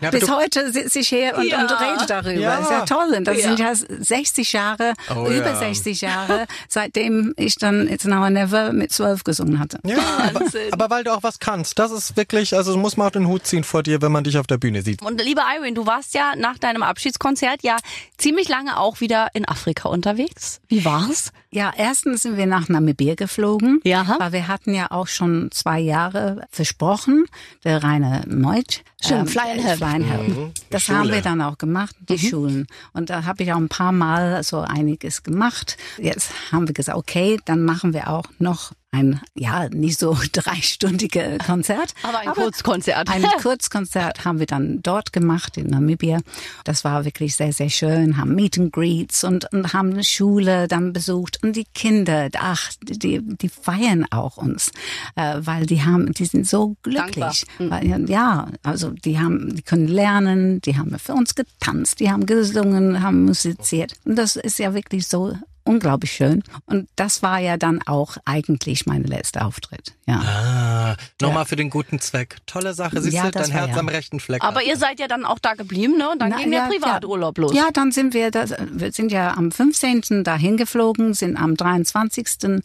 [0.00, 1.60] ja, Bis heute sitze ich hier und, ja.
[1.60, 2.40] und rede darüber.
[2.40, 2.58] Ja.
[2.58, 3.14] Ist ja toll.
[3.16, 3.42] Und das ja.
[3.42, 8.72] sind ja 60 Jahre, oh, über 60 Jahre, seitdem ich dann It's Now or Never
[8.72, 9.78] mit zwölf gesungen hatte.
[9.84, 9.98] Ja,
[10.34, 10.40] aber,
[10.72, 11.78] aber, weil du auch was kannst.
[11.78, 14.38] Das ist wirklich, also muss man auch den Hut ziehen vor dir, wenn man dich
[14.38, 15.02] auf der Bühne sieht.
[15.02, 17.76] Und liebe Irene, du warst ja nach deinem Abschiedskonzert ja
[18.16, 20.60] ziemlich lange auch wieder in Afrika unterwegs.
[20.68, 21.32] Wie war's?
[21.50, 24.16] Ja, erstens sind wir nach Namibia geflogen, ja.
[24.18, 27.26] weil wir hatten ja auch schon zwei Jahre versprochen,
[27.64, 28.82] der Rainer Meutsch.
[29.02, 29.78] Schön, ähm, Fly and Help.
[29.78, 30.28] Fly and Help.
[30.28, 30.52] Mhm.
[30.70, 30.98] Das Schule.
[30.98, 32.18] haben wir dann auch gemacht, die mhm.
[32.18, 32.66] Schulen.
[32.92, 35.76] Und da habe ich auch ein paar Mal so einiges gemacht.
[35.98, 41.38] Jetzt haben wir gesagt, okay, dann machen wir auch noch ein, ja, nicht so dreistündige
[41.44, 41.94] Konzert.
[42.02, 43.08] Aber ein aber Kurzkonzert.
[43.08, 46.18] Ein Kurzkonzert haben wir dann dort gemacht in Namibia.
[46.64, 48.16] Das war wirklich sehr, sehr schön.
[48.16, 51.38] Haben Meet and Greets und, und haben eine Schule dann besucht.
[51.42, 54.72] Und die Kinder, ach, die, die feiern auch uns,
[55.14, 57.46] äh, weil die haben, die sind so glücklich.
[57.58, 57.70] Mhm.
[57.70, 62.26] Weil, ja, also die haben, die können lernen, die haben für uns getanzt, die haben
[62.26, 63.94] gesungen, haben musiziert.
[64.04, 66.42] Und das ist ja wirklich so unglaublich schön.
[66.66, 69.94] Und das war ja dann auch eigentlich mein letzter Auftritt.
[70.06, 70.20] Ja.
[70.20, 71.44] Ah, nochmal ja.
[71.44, 72.36] für den guten Zweck.
[72.46, 73.00] Tolle Sache.
[73.00, 73.76] Siehst ja, du, dein Herz ja.
[73.76, 74.42] am rechten Fleck.
[74.42, 76.10] Aber ihr seid ja dann auch da geblieben, ne?
[76.10, 77.54] Und dann Na, ging der Privaturlaub los.
[77.54, 80.24] Ja, dann sind wir, da, wir sind ja am 15.
[80.24, 82.62] dahin geflogen, sind am 23.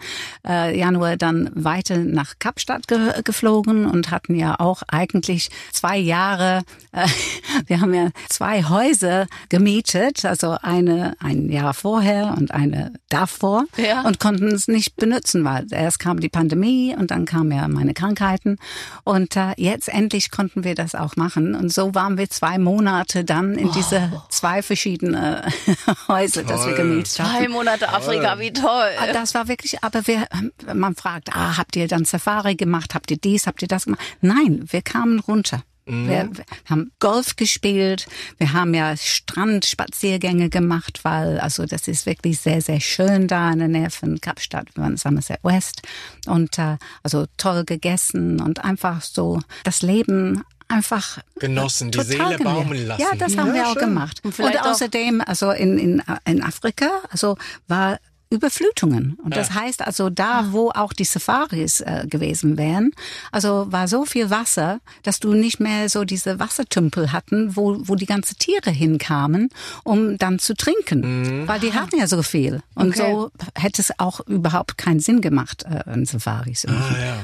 [0.47, 6.63] Äh, Januar dann weiter nach Kapstadt ge geflogen und hatten ja auch eigentlich zwei Jahre,
[6.91, 7.07] äh,
[7.67, 14.01] wir haben ja zwei Häuser gemietet, also eine ein Jahr vorher und eine davor Ja.
[14.01, 17.93] und konnten es nicht benutzen, weil erst kam die Pandemie und dann kamen ja meine
[17.93, 18.57] Krankheiten
[19.03, 23.23] und äh, jetzt endlich konnten wir das auch machen und so waren wir zwei Monate
[23.23, 25.43] dann in diese zwei verschiedene
[26.07, 27.29] Häuser, das wir gemietet haben.
[27.37, 28.89] Zwei Monate Afrika, wie toll.
[28.99, 30.27] Ah, Das war wirklich, aber wir,
[30.73, 32.93] man fragt, ah, habt ihr dann Safari gemacht?
[32.95, 33.47] Habt ihr dies?
[33.47, 34.01] Habt ihr das gemacht?
[34.21, 35.63] Nein, wir kamen runter.
[35.87, 38.07] Wir, wir haben Golf gespielt,
[38.39, 43.59] wir haben ja Strandspaziergänge gemacht, weil also das ist wirklich sehr sehr schön da in
[43.59, 45.83] der Nähe von Kapstadt, wir waren Somerset West
[46.25, 52.87] und äh, also toll gegessen und einfach so das Leben einfach Genossen, die Seele baumeln
[52.87, 53.01] lassen.
[53.03, 53.83] Ja, das haben Ja, wir auch schön.
[53.89, 54.21] gemacht.
[54.23, 57.99] Und Und, außerdem, also in, in, in Afrika, also war
[58.35, 59.17] Überflutungen.
[59.23, 62.91] Und das heißt also, da wo auch die Safaris äh, gewesen wären,
[63.31, 67.95] also war so viel Wasser, dass du nicht mehr so diese Wassertümpel hatten, wo, wo
[67.95, 69.49] die ganzen Tiere hinkamen,
[69.83, 71.47] um dann zu trinken.
[71.47, 72.61] Weil die hatten ja so viel.
[72.75, 73.11] Und Okay.
[73.11, 76.65] so hätte es auch überhaupt keinen Sinn gemacht, äh, in Safaris.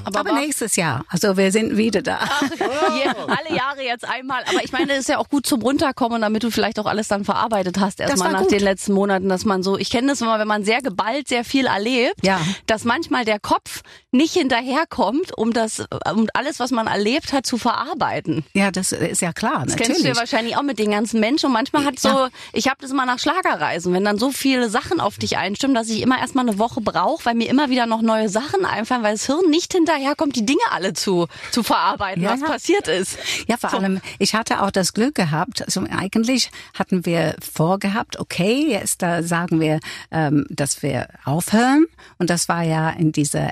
[0.06, 2.20] Aber Aber, war- nächstes Jahr, also wir sind wieder da.
[2.50, 4.44] Je, alle Jahre jetzt einmal.
[4.50, 7.08] Aber ich meine, das ist ja auch gut zum Runterkommen, damit du vielleicht auch alles
[7.08, 8.52] dann verarbeitet hast, erstmal nach gut.
[8.52, 11.44] den letzten Monaten, dass man so, ich kenne das immer, wenn man sehr geballt sehr
[11.44, 12.40] viel erlebt, Ja.
[12.68, 17.58] dass manchmal der Kopf nicht hinterherkommt, um das, um alles, was man erlebt hat, zu
[17.58, 18.44] verarbeiten.
[18.54, 19.88] Ja, das ist ja klar, Das natürlich.
[19.88, 21.48] kennst du ja wahrscheinlich auch mit den ganzen Menschen.
[21.48, 22.30] Und manchmal hat so, Ja.
[22.54, 25.90] ich habe das immer nach Schlagerreisen, wenn dann so viele Sachen auf dich einstimmen, dass
[25.90, 29.14] ich immer erstmal eine Woche brauche, weil mir immer wieder noch neue Sachen einfallen, weil
[29.14, 32.48] das Hirn nicht hinterherkommt, die Dinge alle zu, zu verarbeiten, Ja, was ja.
[32.48, 33.18] passiert ist.
[33.48, 38.68] Ja, vor allem, ich hatte auch das Glück gehabt, also eigentlich hatten wir vorgehabt, okay,
[38.70, 39.80] jetzt da sagen wir,
[40.12, 41.86] ähm, dass wir aufhören.
[42.18, 43.50] Und das war ja in dieser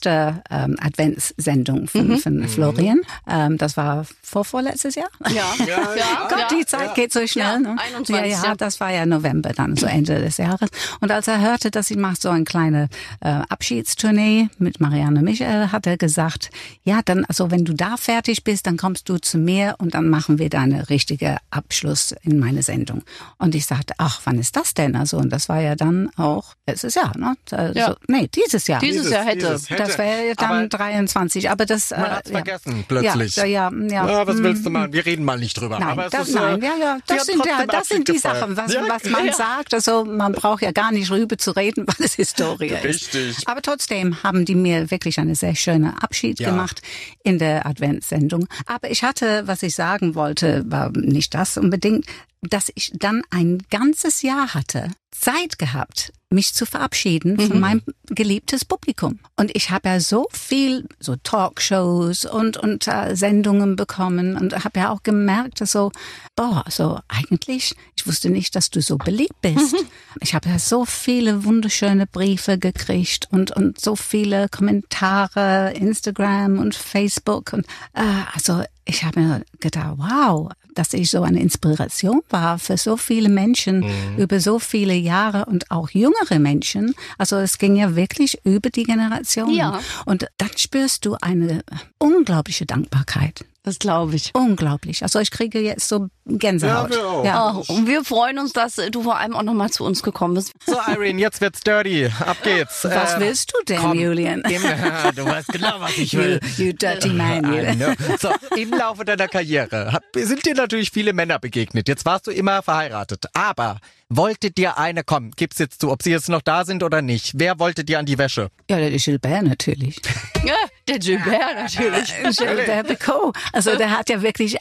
[0.00, 3.00] erste ähm, Adventssendung von, von Florian.
[3.28, 5.08] Ähm, das war vor vorletztes Jahr.
[5.28, 6.28] Ja, ja, ja.
[6.28, 6.48] Gott, ja.
[6.48, 7.44] die Zeit geht so schnell.
[7.44, 7.76] Ja, ne?
[7.78, 8.54] 21, ja, ja, ja.
[8.54, 10.70] das war ja November dann, so Ende des Jahres.
[11.00, 12.88] Und als er hörte, dass ich mache so eine kleine
[13.20, 16.50] äh, Abschiedstournee mit Marianne Michael, hat er gesagt,
[16.82, 20.08] ja, dann, also wenn du da fertig bist, dann kommst du zu mir und dann
[20.08, 23.02] machen wir da eine richtige Abschluss in meine Sendung.
[23.38, 24.96] Und ich sagte, ach, wann ist das denn?
[24.96, 27.36] Also, und das war ja dann auch letztes Jahr, ne?
[27.50, 27.96] Also, Ja.
[28.08, 28.80] Nee, dieses Jahr.
[28.80, 29.46] Dieses Jahr hätte.
[29.46, 29.82] dieses hätte.
[29.82, 31.90] Das wäre dann Aber 23, aber das...
[31.90, 32.36] Man äh, hat's ja.
[32.36, 33.36] vergessen, plötzlich.
[33.36, 34.08] Ja, ja, ja.
[34.08, 34.92] Ja, was willst du machen?
[34.92, 35.78] Wir reden mal nicht drüber.
[35.78, 38.18] Nein, das, ist, nein, äh, ja, ja, das sind ja, das sind die.
[38.18, 39.32] Sachen, was, Ja, was man ja.
[39.32, 39.74] sagt.
[39.74, 42.84] Also man braucht ja gar nicht rüber zu reden, weil es Historie ist.
[42.84, 43.48] Richtig.
[43.48, 46.50] Aber trotzdem haben die mir wirklich eine sehr schöne Abschied Ja.
[46.50, 46.82] gemacht
[47.22, 48.46] in der Adventssendung.
[48.66, 52.06] Aber ich hatte, was ich sagen wollte, war nicht das unbedingt,
[52.42, 58.64] dass ich dann ein ganzes Jahr hatte, Zeit gehabt, mich zu verabschieden von meinem geliebtes
[58.64, 59.18] Publikum.
[59.36, 64.78] Und ich habe ja so viel, so Talkshows und, und äh, Sendungen bekommen und habe
[64.78, 65.90] ja auch gemerkt, dass so,
[66.36, 69.74] boah, so eigentlich, ich wusste nicht, dass du so beliebt bist.
[70.20, 76.74] Ich habe ja so viele wunderschöne Briefe gekriegt und, und so viele Kommentare, Instagram und
[76.74, 78.02] Facebook und äh,
[78.34, 83.28] also ich habe mir gedacht, wow, dass ich so eine Inspiration war für so viele
[83.28, 83.84] Menschen
[84.16, 86.94] über so viele Jahre und auch jüngere Menschen.
[87.18, 89.54] Also es ging ja wirklich über die Generationen.
[89.54, 89.80] Ja.
[90.06, 91.62] Und dann spürst du eine
[91.98, 93.44] unglaubliche Dankbarkeit.
[93.62, 94.30] Das glaube ich.
[94.34, 95.02] Unglaublich.
[95.02, 96.90] Also ich kriege jetzt so Gänsehaut.
[96.90, 97.24] Ja, wir auch.
[97.24, 97.54] Ja.
[97.68, 100.52] Oh, und wir freuen uns, dass du vor allem auch nochmal zu uns gekommen bist.
[100.64, 102.06] So, Irene, jetzt wird's dirty.
[102.20, 102.84] Ab geht's.
[102.84, 104.40] Was Äh, willst du denn, komm, Julian?
[104.42, 104.62] Im,
[105.14, 106.40] du weißt genau, was ich You, will.
[106.56, 107.44] you dirty man,
[107.78, 107.86] you.
[108.18, 111.86] So, im Laufe deiner Karriere sind dir natürlich viele Männer begegnet.
[111.86, 113.26] Jetzt warst du immer verheiratet.
[113.34, 117.00] Aber wollte dir eine, komm, gib's jetzt zu, ob sie jetzt noch da sind oder
[117.02, 117.32] nicht.
[117.36, 118.48] Wer wollte dir an die Wäsche?
[118.68, 120.00] Ja, der Gilbert natürlich.
[120.44, 120.54] Ja,
[120.90, 122.14] der Gilbert natürlich.
[122.36, 123.36] Gilbert Picot.
[123.52, 124.56] Also der hat ja wirklich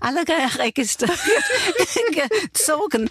[0.00, 0.20] alle
[0.58, 1.18] registriert
[2.42, 3.08] gezogen,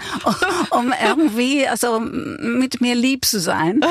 [0.72, 3.82] um irgendwie also mit mir lieb zu sein.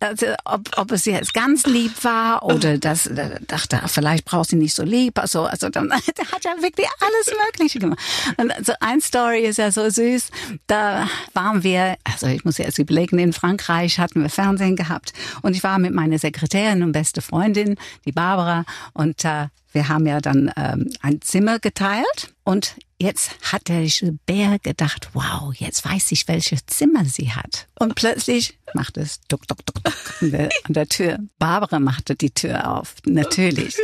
[0.00, 3.10] Also, ob, ob es jetzt ganz lieb war oder das
[3.46, 5.18] dachte, vielleicht braucht sie nicht so lieb.
[5.18, 8.00] Also, also dann, der hat ja wirklich alles Mögliche gemacht.
[8.36, 10.30] Und also ein Story ist ja so süß.
[10.66, 15.54] Da waren wir, also ich muss jetzt überlegen, in Frankreich hatten wir Fernsehen gehabt und
[15.54, 20.20] ich war mit meiner Sekretärin und beste Freundin, die Barbara, und äh, wir haben ja
[20.20, 26.28] dann ähm, ein Zimmer geteilt und jetzt hat der Gilbert gedacht, wow, jetzt weiß ich,
[26.28, 27.66] welches Zimmer sie hat.
[27.78, 31.18] Und plötzlich macht es duck, duck, duck, duck an der, an der Tür.
[31.38, 33.76] Barbara machte die Tür auf, natürlich.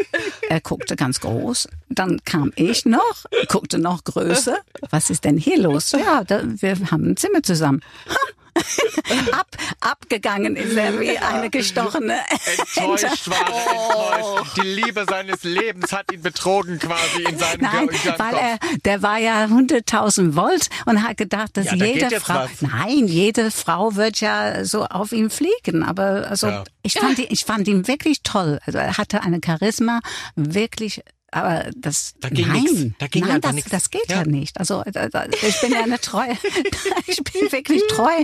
[0.48, 1.68] Er guckte ganz groß.
[1.88, 4.58] Dann kam ich noch, guckte noch größer.
[4.90, 5.92] Was ist denn hier los?
[5.92, 7.80] Ja, da, wir haben ein Zimmer zusammen.
[8.08, 8.16] Ha,
[9.32, 9.46] Ab,
[9.80, 12.18] abgegangen ist er wie eine gestochene
[12.56, 14.56] Enttäuscht war er, enttäuscht.
[14.56, 18.40] Die Liebe seines Lebens hat ihn betrogen quasi in seinem Nein, Ge- weil Kopf.
[18.42, 22.46] er, der war ja 100.000 Volt und hat gedacht, dass Ja, da jede jetzt Frau,
[22.60, 25.82] nein, jede Frau wird ja so auf ihn fliegen.
[25.82, 26.64] Aber also Ja.
[26.82, 28.58] ich fand ihn, ich fand ihn wirklich toll.
[28.66, 30.00] Also er hatte eine Charisma,
[30.36, 31.02] wirklich.
[31.30, 32.86] Aber das, Da ging nein, nix.
[32.98, 33.68] Da ging nein, das, nix.
[33.70, 34.18] das geht Ja.
[34.18, 34.24] ja.
[34.24, 34.58] nicht.
[34.58, 36.32] Also da- da- ich bin ja eine treue,
[37.06, 38.22] ich bin wirklich treu.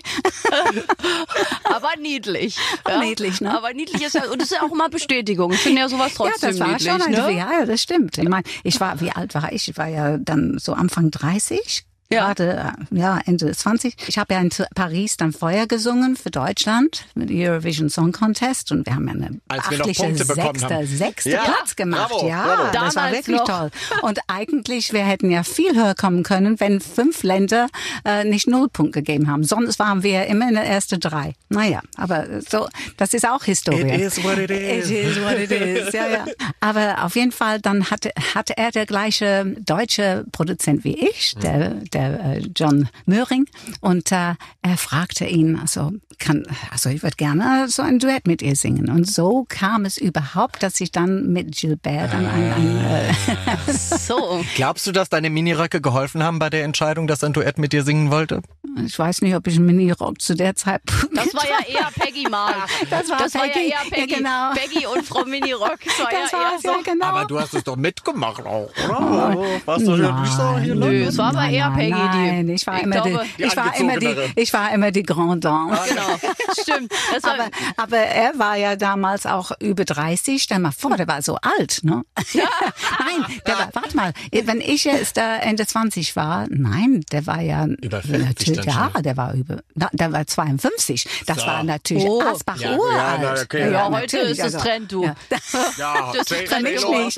[1.64, 2.56] Aber niedlich.
[3.00, 3.54] Niedlich, ne?
[3.56, 5.52] Aber niedlich ist ja, und das ist ja auch immer Bestätigung.
[5.52, 6.88] Ich finde ja sowas trotzdem ja, das war niedlich.
[7.02, 7.32] schon ne?
[7.38, 8.18] ja, ja, das stimmt.
[8.18, 9.68] Ich meine, ich war, wie alt war ich?
[9.68, 11.84] Ich war ja dann so Anfang 30.
[12.10, 12.26] Ja.
[12.26, 13.96] Gerade, äh, ja, Ende 20.
[14.08, 18.86] Ich habe ja in Paris dann Feuer gesungen für Deutschland mit Eurovision Song Contest und
[18.86, 20.86] wir haben ja eine Als wir noch beachtliche sechste, haben.
[20.86, 22.10] sechste Ja, Platz gemacht.
[22.10, 22.68] bravo, ja, bravo.
[22.72, 23.44] das war wirklich noch.
[23.46, 23.70] toll.
[24.02, 27.68] Und eigentlich, wir hätten ja viel höher kommen können, wenn fünf Länder
[28.04, 29.42] äh, nicht Nullpunkt gegeben haben.
[29.44, 31.34] Sonst waren wir immer in der ersten drei.
[31.48, 33.80] Naja, aber so, das ist auch Historie.
[33.94, 34.90] It is what it is.
[34.90, 35.92] It is what it is.
[35.92, 36.24] Ja, ja.
[36.60, 41.70] Aber auf jeden Fall, dann hatte, hatte er der gleiche deutsche Produzent wie ich, der,
[41.94, 43.46] der äh, John Möhring.
[43.80, 48.42] Und äh, er fragte ihn, also, kann, also ich würde gerne so ein Duett mit
[48.42, 48.90] ihr singen.
[48.90, 54.44] Und so kam es überhaupt, dass ich dann mit Gilbert dann ein, ein äh, So.
[54.56, 57.72] Glaubst du, dass deine Miniröcke geholfen haben bei der Entscheidung, dass er ein Duett mit
[57.72, 58.42] dir singen wollte?
[58.84, 60.82] ich weiß nicht, ob ich einen Minirock zu der Zeit.
[61.14, 62.54] Das war ja eher Peggy mal.
[62.90, 63.68] Das war ja Peggy.
[63.70, 64.12] eher Peggy.
[64.12, 64.52] Ja, genau.
[64.54, 65.78] Peggy und Frau Minirock.
[65.84, 66.68] Das war Das ja war eher so.
[66.68, 67.06] ja genau.
[67.06, 69.36] Aber du hast es doch mitgemacht auch, oder?
[69.64, 72.18] Warst du ja nicht so hier Nö, es war aber eher nein, Peggy, die.
[72.32, 75.02] Nein, ich war ich immer glaube, die, ich war immer die, ich war immer die
[75.02, 75.78] Grande Dame.
[75.88, 76.92] Genau, stimmt.
[77.22, 80.42] Aber, aber er war ja damals auch über 30.
[80.42, 82.04] Stell mal vor, der war so alt, ne?
[82.34, 87.40] nein, der war, warte mal, wenn ich jetzt äh, Ende 20 war, nein, der war
[87.40, 91.06] ja Über 50 natürlich, dann ja, der war über, na, der war 52.
[91.26, 91.46] Das So.
[91.46, 92.20] war natürlich Oh.
[92.22, 92.96] Asbach Ja, uralt.
[92.96, 93.72] ja, na, okay.
[93.72, 95.04] Ja, heute ist es Trend, du.
[95.04, 95.14] Ja.
[95.78, 97.16] Ja, Das kann ich nicht.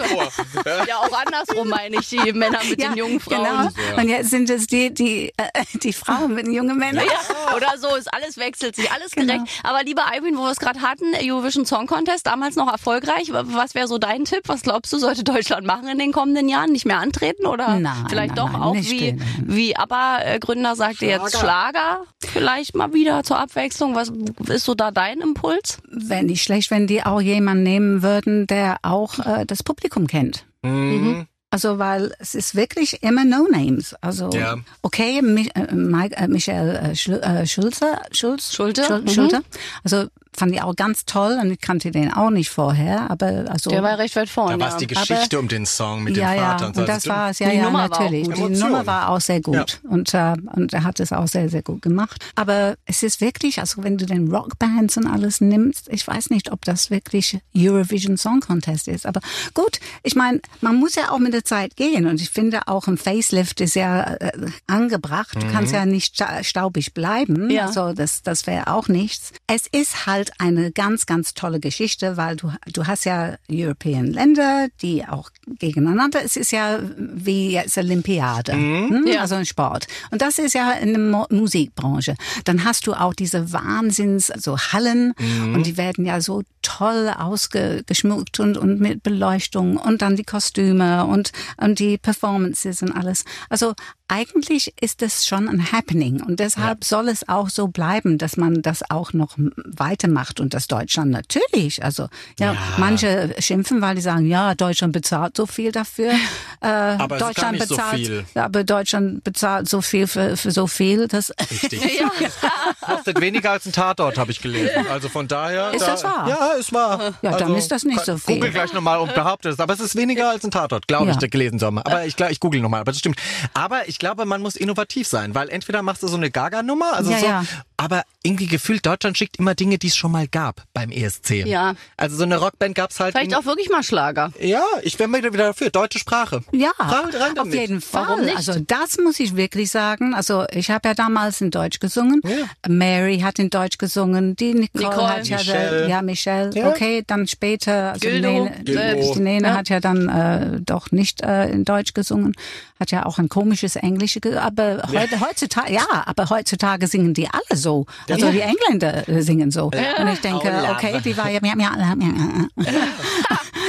[0.88, 3.70] ja, auch andersrum meine ich, die Männer mit den jungen Frauen.
[3.74, 4.00] Genau.
[4.00, 7.04] Und jetzt sind es die, die, äh, die Frauen mit den jungen Männern.
[7.06, 9.34] Ja, oder so, ist alles wechselt sich, alles Genau.
[9.34, 9.60] gerecht.
[9.62, 13.30] Aber lieber Ivan, wo wir es gerade hatten, Eurovision Song Contest, damals noch erfolgreich.
[13.32, 14.42] Was wäre so dein Tipp?
[14.46, 16.72] Was glaubst du, sollte Deutschland machen in den kommenden Jahren?
[16.72, 21.38] Nicht mehr antreten oder Nein, vielleicht nein, doch nein, auch wie, wie ABBA-Gründer sagte jetzt
[21.38, 22.02] Schlager?
[22.24, 23.94] Vielleicht mal wieder zur Abwechslung.
[23.94, 24.10] Was
[24.48, 25.78] ist so da dein Impuls?
[25.90, 30.44] Wäre nicht schlecht, wenn die auch jemanden nehmen würden, der auch äh, das Publikum kennt.
[30.62, 31.26] Mhm.
[31.50, 33.94] Also, weil es ist wirklich immer No-Names.
[34.00, 34.56] Also, Ja.
[34.82, 39.08] okay, Mi äh, Mike, äh, Michael äh, Schul äh, Schulze, Schulz, Schulte, Schul mhm.
[39.08, 39.42] Schulte.
[39.84, 43.70] Also, fand ich auch ganz toll und ich kannte den auch nicht vorher, aber also.
[43.70, 44.60] Der war recht weit Da vorne.
[44.60, 46.82] war es die Geschichte um den Song mit ja, dem Vater ja, und so.
[46.82, 48.30] und Also das du- war es, ja, Die ja, Nummer war auch natürlich.
[48.30, 48.50] gut.
[48.50, 48.56] Die.
[48.58, 51.82] Nummer war auch sehr gut und, äh, und er hat es auch sehr, sehr gut
[51.82, 52.24] gemacht.
[52.34, 56.52] Aber es ist wirklich, also wenn du den Rockbands und alles nimmst, ich weiß nicht,
[56.52, 59.06] ob das wirklich Eurovision Song Contest ist.
[59.06, 59.20] Aber
[59.54, 62.86] gut, ich meine, man muss ja auch mit der Zeit gehen und ich finde auch
[62.86, 64.32] ein Facelift ist ja äh,
[64.66, 65.34] angebracht.
[65.36, 67.50] Du kannst ja nicht sta- staubig bleiben.
[67.50, 67.66] Ja.
[67.66, 69.32] Also das, das wäre auch nichts.
[69.46, 74.68] Es ist halt eine ganz, ganz tolle Geschichte, weil du, du hast ja European Länder,
[74.82, 79.04] die auch gegeneinander, es ist ja wie jetzt Olympiade, hm?
[79.06, 79.20] Ja.
[79.20, 79.86] also ein Sport.
[80.10, 82.14] Und das ist ja in der Mo Musikbranche.
[82.44, 85.12] Dann hast du auch diese Wahnsinns, so Hallen
[85.54, 91.04] und die werden ja so toll ausgeschmückt und, und mit Beleuchtung und dann die Kostüme
[91.06, 93.24] und, und die Performances und alles.
[93.48, 93.74] Also
[94.08, 98.62] eigentlich ist das schon ein Happening und deshalb soll es auch so bleiben, dass man
[98.62, 101.82] das auch noch weitermacht und das Deutschland natürlich.
[101.82, 102.04] Also
[102.38, 102.58] ja, Ja.
[102.78, 106.12] manche schimpfen, weil die sagen, ja, Deutschland bezahlt so viel dafür.
[106.62, 108.24] Äh, Aber es Deutschland nicht so bezahlt, viel.
[108.34, 111.06] aber Deutschland bezahlt so viel für, für so viel.
[111.06, 112.00] Das Richtig.
[112.80, 114.86] Kostet weniger als ein Tatort, habe ich gelesen.
[114.90, 115.72] Also von daher.
[115.74, 116.26] Ist da, das wahr?
[116.28, 117.14] Ja, ist wahr.
[117.22, 118.36] Ja, dann also, ist das nicht so viel.
[118.36, 119.60] Google gleich nochmal und behaupte es.
[119.60, 121.20] Aber es ist weniger als ein Tatort, glaube ich, Ja.
[121.20, 121.78] der gelesen soll.
[121.78, 123.18] Aber ich, ich google nochmal, aber das stimmt.
[123.54, 127.10] Aber ich glaube, man muss innovativ sein, weil entweder machst du so eine Gaga-Nummer, also
[127.10, 127.44] Ja, so, ja.
[127.76, 131.46] Aber irgendwie gefühlt, Deutschland schickt immer Dinge, die es schon mal gab beim ESC.
[131.46, 131.74] Ja.
[131.96, 133.12] Also so eine Rockband gab's halt.
[133.12, 134.32] Vielleicht in, auch wirklich mal Schlager.
[134.40, 135.70] ja, ich wäre wieder dafür.
[135.70, 136.40] Deutsche Sprache.
[136.52, 137.54] Ja, Rein- rein auf damit.
[137.54, 138.06] jeden Fall.
[138.08, 138.36] Warum nicht?
[138.36, 140.14] Also das muss ich wirklich sagen.
[140.14, 142.20] Also ich habe ja damals in Deutsch gesungen.
[142.24, 142.46] Ja.
[142.68, 144.34] Mary hat in Deutsch gesungen.
[144.36, 145.08] Die Nicole, Nicole.
[145.08, 145.88] hat ja, Michelle.
[145.88, 146.50] ja Michelle.
[146.54, 146.68] Ja.
[146.70, 147.92] Okay, dann später.
[147.92, 148.28] Also Gildo.
[148.28, 149.14] Nene, Gildo.
[149.14, 149.54] die Nene Ja.
[149.56, 152.34] hat ja dann äh, doch nicht äh, in Deutsch gesungen.
[152.80, 154.18] Hat ja auch ein komisches Englisch.
[154.20, 157.65] ge- Aber heute, heutzutage, ja, aber heutzutage singen die alle so.
[158.10, 159.64] Also die Engländer äh, singen so.
[159.66, 160.72] Und ich denke, Oh ja.
[160.72, 162.66] okay, die war ja, ja, ja, ja, ja.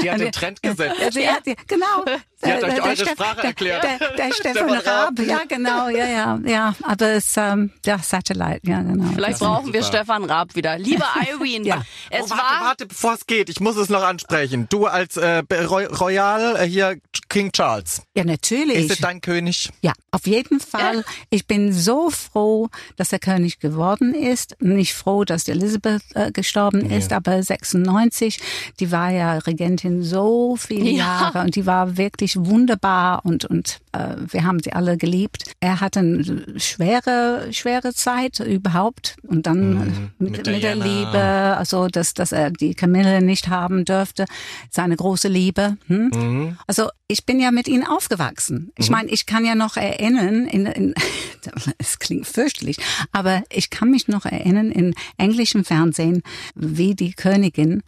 [0.02, 0.96] Die hat den Trend gesetzt.
[1.00, 2.04] Ja, die hat, genau.
[2.40, 3.84] Sie hat Der- euch der eure Steff- Sprache der, erklärt.
[3.84, 5.20] Der, der Stefan Raab.
[5.20, 6.76] Ja genau, ja, ja, ja.
[6.84, 9.10] Aber es ähm, der Satellite, ja genau.
[9.16, 10.78] Vielleicht Das- brauchen wir Stefan Raab wieder.
[10.78, 11.82] Liebe Irene, Ja.
[12.12, 13.50] es oh, warte, war warte, bevor es geht.
[13.50, 14.68] Ich muss es noch ansprechen.
[14.70, 16.98] Du als äh, Roy Royal äh, hier
[17.30, 18.04] King Charles.
[18.16, 18.90] Ja, Ist natürlich.
[18.92, 19.72] es dein König?
[19.82, 21.04] Ja, auf jeden Fall.
[21.32, 24.56] Ich bin so froh, dass er König geworden ist.
[24.62, 28.40] Nicht froh, dass Elizabeth äh, gestorben ist, aber 96,
[28.80, 30.98] die war ja Regentin so viele Ja.
[31.22, 35.54] Jahre und die war wirklich wunderbar und und äh, wir haben sie alle geliebt.
[35.60, 40.10] Er hatte eine schwere schwere Zeit überhaupt und dann Mhm.
[40.20, 40.76] mit, Mit mit, der.
[40.76, 44.26] Liebe, also dass dass er die Camille nicht haben dürfte,
[44.70, 45.78] seine große Liebe.
[45.88, 46.10] Hm?
[46.14, 46.58] Mhm.
[46.68, 48.72] Also ich bin ja mit ihnen aufgewachsen.
[48.78, 50.94] Ich meine, ich kann ja noch erinnern, in, in,
[51.78, 52.78] es klingt fürchterlich,
[53.14, 56.22] aber ich kann mich noch erinnern in englischem Fernsehen,
[56.56, 57.82] wie die Königin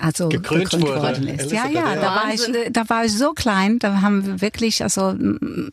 [0.00, 1.02] also Gekrönt wurde.
[1.02, 1.52] worden ist.
[1.52, 2.00] Ja, Elisabeth, ja, ja.
[2.00, 5.14] da war, ich, da war ich so klein, da haben wir wirklich, also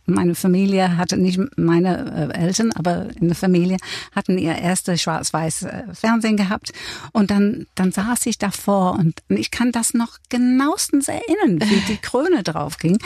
[0.05, 3.78] meine Familie hatte nicht meine äh, Eltern, aber in der Familie
[4.16, 6.72] hatten ihr erste schwarz-weiß äh, Fernsehen gehabt
[7.12, 11.97] und dann, dann saß ich davor und ich kann das noch genauestens erinnern, wie die
[12.01, 12.97] Krone drauf ging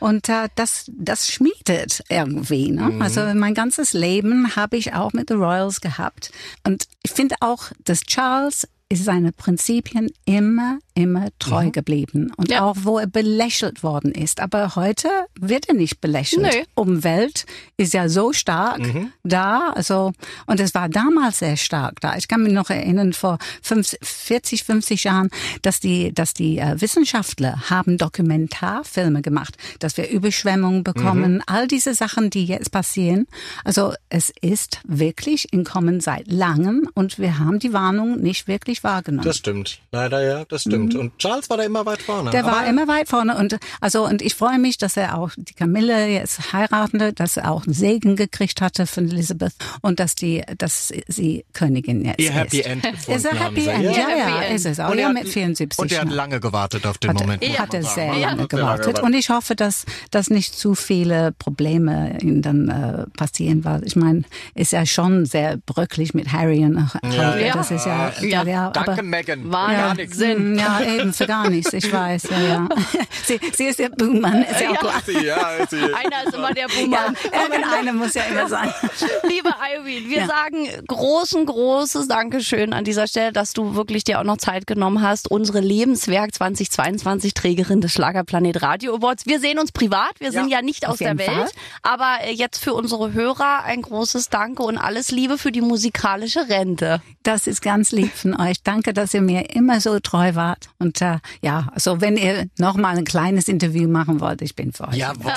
[0.00, 2.70] und äh, das, das schmiedet irgendwie.
[2.70, 2.90] Ne?
[2.90, 3.02] Mhm.
[3.02, 6.30] Also mein ganzes Leben habe ich auch mit The Royals gehabt
[6.64, 11.72] und ich finde auch, dass Charles ist seine Prinzipien immer, immer treu Mhm.
[11.72, 12.32] geblieben.
[12.36, 12.62] Und Ja.
[12.62, 14.40] auch wo er belächelt worden ist.
[14.40, 15.08] Aber heute
[15.40, 16.42] wird er nicht belächelt.
[16.42, 16.48] Nö.
[16.74, 19.12] Umwelt ist ja so stark Mhm.
[19.22, 19.70] da.
[19.74, 20.12] Also,
[20.46, 22.16] und es war damals sehr stark da.
[22.16, 25.28] Ich kann mich noch erinnern, vor 50, 40, 50 Jahren,
[25.62, 31.42] dass die, dass die äh, Wissenschaftler haben Dokumentarfilme gemacht, dass wir Überschwemmungen bekommen, Mhm.
[31.46, 33.26] all diese Sachen, die jetzt passieren.
[33.64, 38.81] Also, es ist wirklich in Kommen seit langem und wir haben die Warnung nicht wirklich
[38.84, 39.24] wahrgenommen.
[39.26, 39.78] Das stimmt.
[39.92, 40.94] Leider ja, das stimmt.
[40.94, 42.28] Und Charles war da immer weit vorne.
[42.28, 42.32] Mhm.
[42.32, 45.54] Der war immer weit vorne und also und ich freue mich, dass er auch die
[45.54, 50.42] Camille jetzt heiratete, dass er auch einen Segen gekriegt hatte von Elizabeth und dass die,
[50.58, 52.66] dass sie Königin jetzt Ihr Happy ist.
[52.66, 53.68] End Ist gefunden ein haben Happy.
[53.68, 53.90] End, Ja.
[53.90, 54.56] ja, Happy ja, End.
[54.56, 54.90] ist es auch.
[54.90, 57.46] Und Ja, er hat- mit 74 Und er hat lange gewartet auf den Hat, Moment.
[57.46, 59.00] muss hat er sehr Ja, lange gewartet.
[59.00, 63.96] Und ich hoffe, dass, dass nicht zu viele Probleme ihm dann äh, passieren, weil ich
[63.96, 64.22] meine,
[64.54, 67.46] ist ja schon sehr bröcklich mit Harry und Harry.
[67.46, 67.54] Ja.
[67.54, 68.71] Das ist ja, Ja.
[68.74, 69.52] Ja, aber, Danke, Megan.
[69.52, 70.16] War ja, Gar nichts.
[70.16, 70.58] Sinn.
[70.58, 72.68] Ja, eben, für gar nichts, ich weiß, ja, ja.
[73.24, 75.02] Sie, sie ist der Buhmann, ist ja auch klar.
[75.22, 75.76] Ja, sie.
[75.82, 77.16] einer ist immer der Ja, Buhmann.
[77.32, 78.72] irgendeiner muss ja immer sein.
[79.28, 80.26] Liebe Irene, wir Ja.
[80.26, 85.02] sagen großen, großes Dankeschön an dieser Stelle, dass du wirklich dir auch noch Zeit genommen
[85.02, 85.30] hast.
[85.30, 89.26] Unsere Lebenswerk 2022 Trägerin des Schlagerplanet Radio Awards.
[89.26, 91.50] Wir sehen uns privat, wir sind Ja, ja nicht aus der Welt, Fall.
[91.82, 96.48] aber äh, jetzt für unsere Hörer ein großes Danke und alles Liebe für die musikalische
[96.48, 97.02] Rente.
[97.22, 98.51] Das ist ganz lieb von euch.
[98.62, 100.68] Danke, dass ihr mir immer so treu wart.
[100.78, 104.72] Und äh, ja, also wenn ihr noch mal ein kleines Interview machen wollt, ich bin
[104.72, 104.96] für euch.
[104.96, 105.32] Jawohl.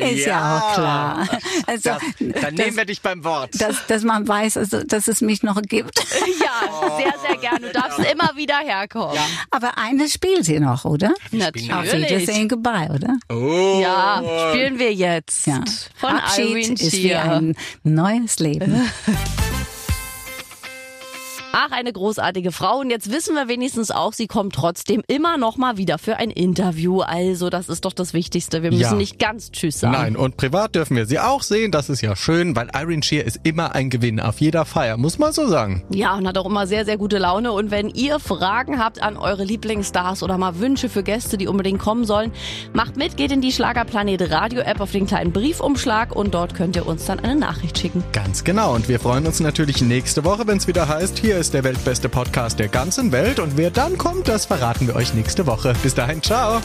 [0.10, 1.28] ist ja, auch klar.
[1.66, 2.02] Also, Das,
[2.42, 3.60] dann nehmen wir dich beim Wort.
[3.60, 6.04] dass, dass man weiß, also, dass es mich noch gibt.
[6.42, 7.66] Ja, sehr, sehr gerne.
[7.68, 9.16] Du darfst immer wieder herkommen.
[9.50, 11.10] Aber eines spielt ihr noch, oder?
[11.10, 11.70] Auf Natürlich.
[11.92, 13.16] Wiedersehen, goodbye, oder?
[13.28, 13.80] oh.
[13.80, 15.46] Ja, spielen wir jetzt.
[15.46, 15.62] Ja.
[15.96, 18.90] Von Abschied Irene ist wie ein neues Leben.
[21.54, 22.78] Ach, eine großartige Frau.
[22.78, 26.30] Und jetzt wissen wir wenigstens auch, sie kommt trotzdem immer noch mal wieder für ein
[26.30, 27.00] Interview.
[27.02, 28.62] Also, das ist doch das Wichtigste.
[28.62, 28.94] Wir müssen Ja.
[28.94, 29.92] nicht ganz Tschüss sagen.
[29.92, 31.70] Nein, und privat dürfen wir sie auch sehen.
[31.70, 35.18] Das ist ja schön, weil Irene Shear ist immer ein Gewinn auf jeder Feier, muss
[35.18, 35.82] man so sagen.
[35.90, 37.52] Ja, und hat auch immer sehr, sehr gute Laune.
[37.52, 41.80] Und wenn ihr Fragen habt an eure Lieblingsstars oder mal Wünsche für Gäste, die unbedingt
[41.80, 42.32] kommen sollen,
[42.72, 46.76] macht mit, geht in die Schlagerplanet Radio App auf den kleinen Briefumschlag und dort könnt
[46.76, 48.02] ihr uns dann eine Nachricht schicken.
[48.12, 48.74] Ganz genau.
[48.74, 52.08] Und wir freuen uns natürlich nächste Woche, wenn es wieder heißt, hier ist der weltbeste
[52.08, 53.40] Podcast der ganzen Welt.
[53.40, 55.72] Und wer dann kommt, das verraten wir euch nächste Woche.
[55.82, 56.60] Bis dahin, ciao.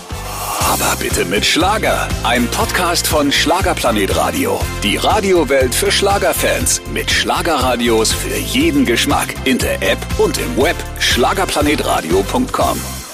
[0.61, 2.07] Aber bitte mit Schlager.
[2.23, 4.59] Ein Podcast von Schlagerplanet Radio.
[4.83, 6.83] Die Radiowelt für Schlagerfans.
[6.93, 9.33] Mit Schlagerradios für jeden Geschmack.
[9.45, 10.75] In der App und im Web.
[10.99, 13.06] Schlagerplanetradio.com.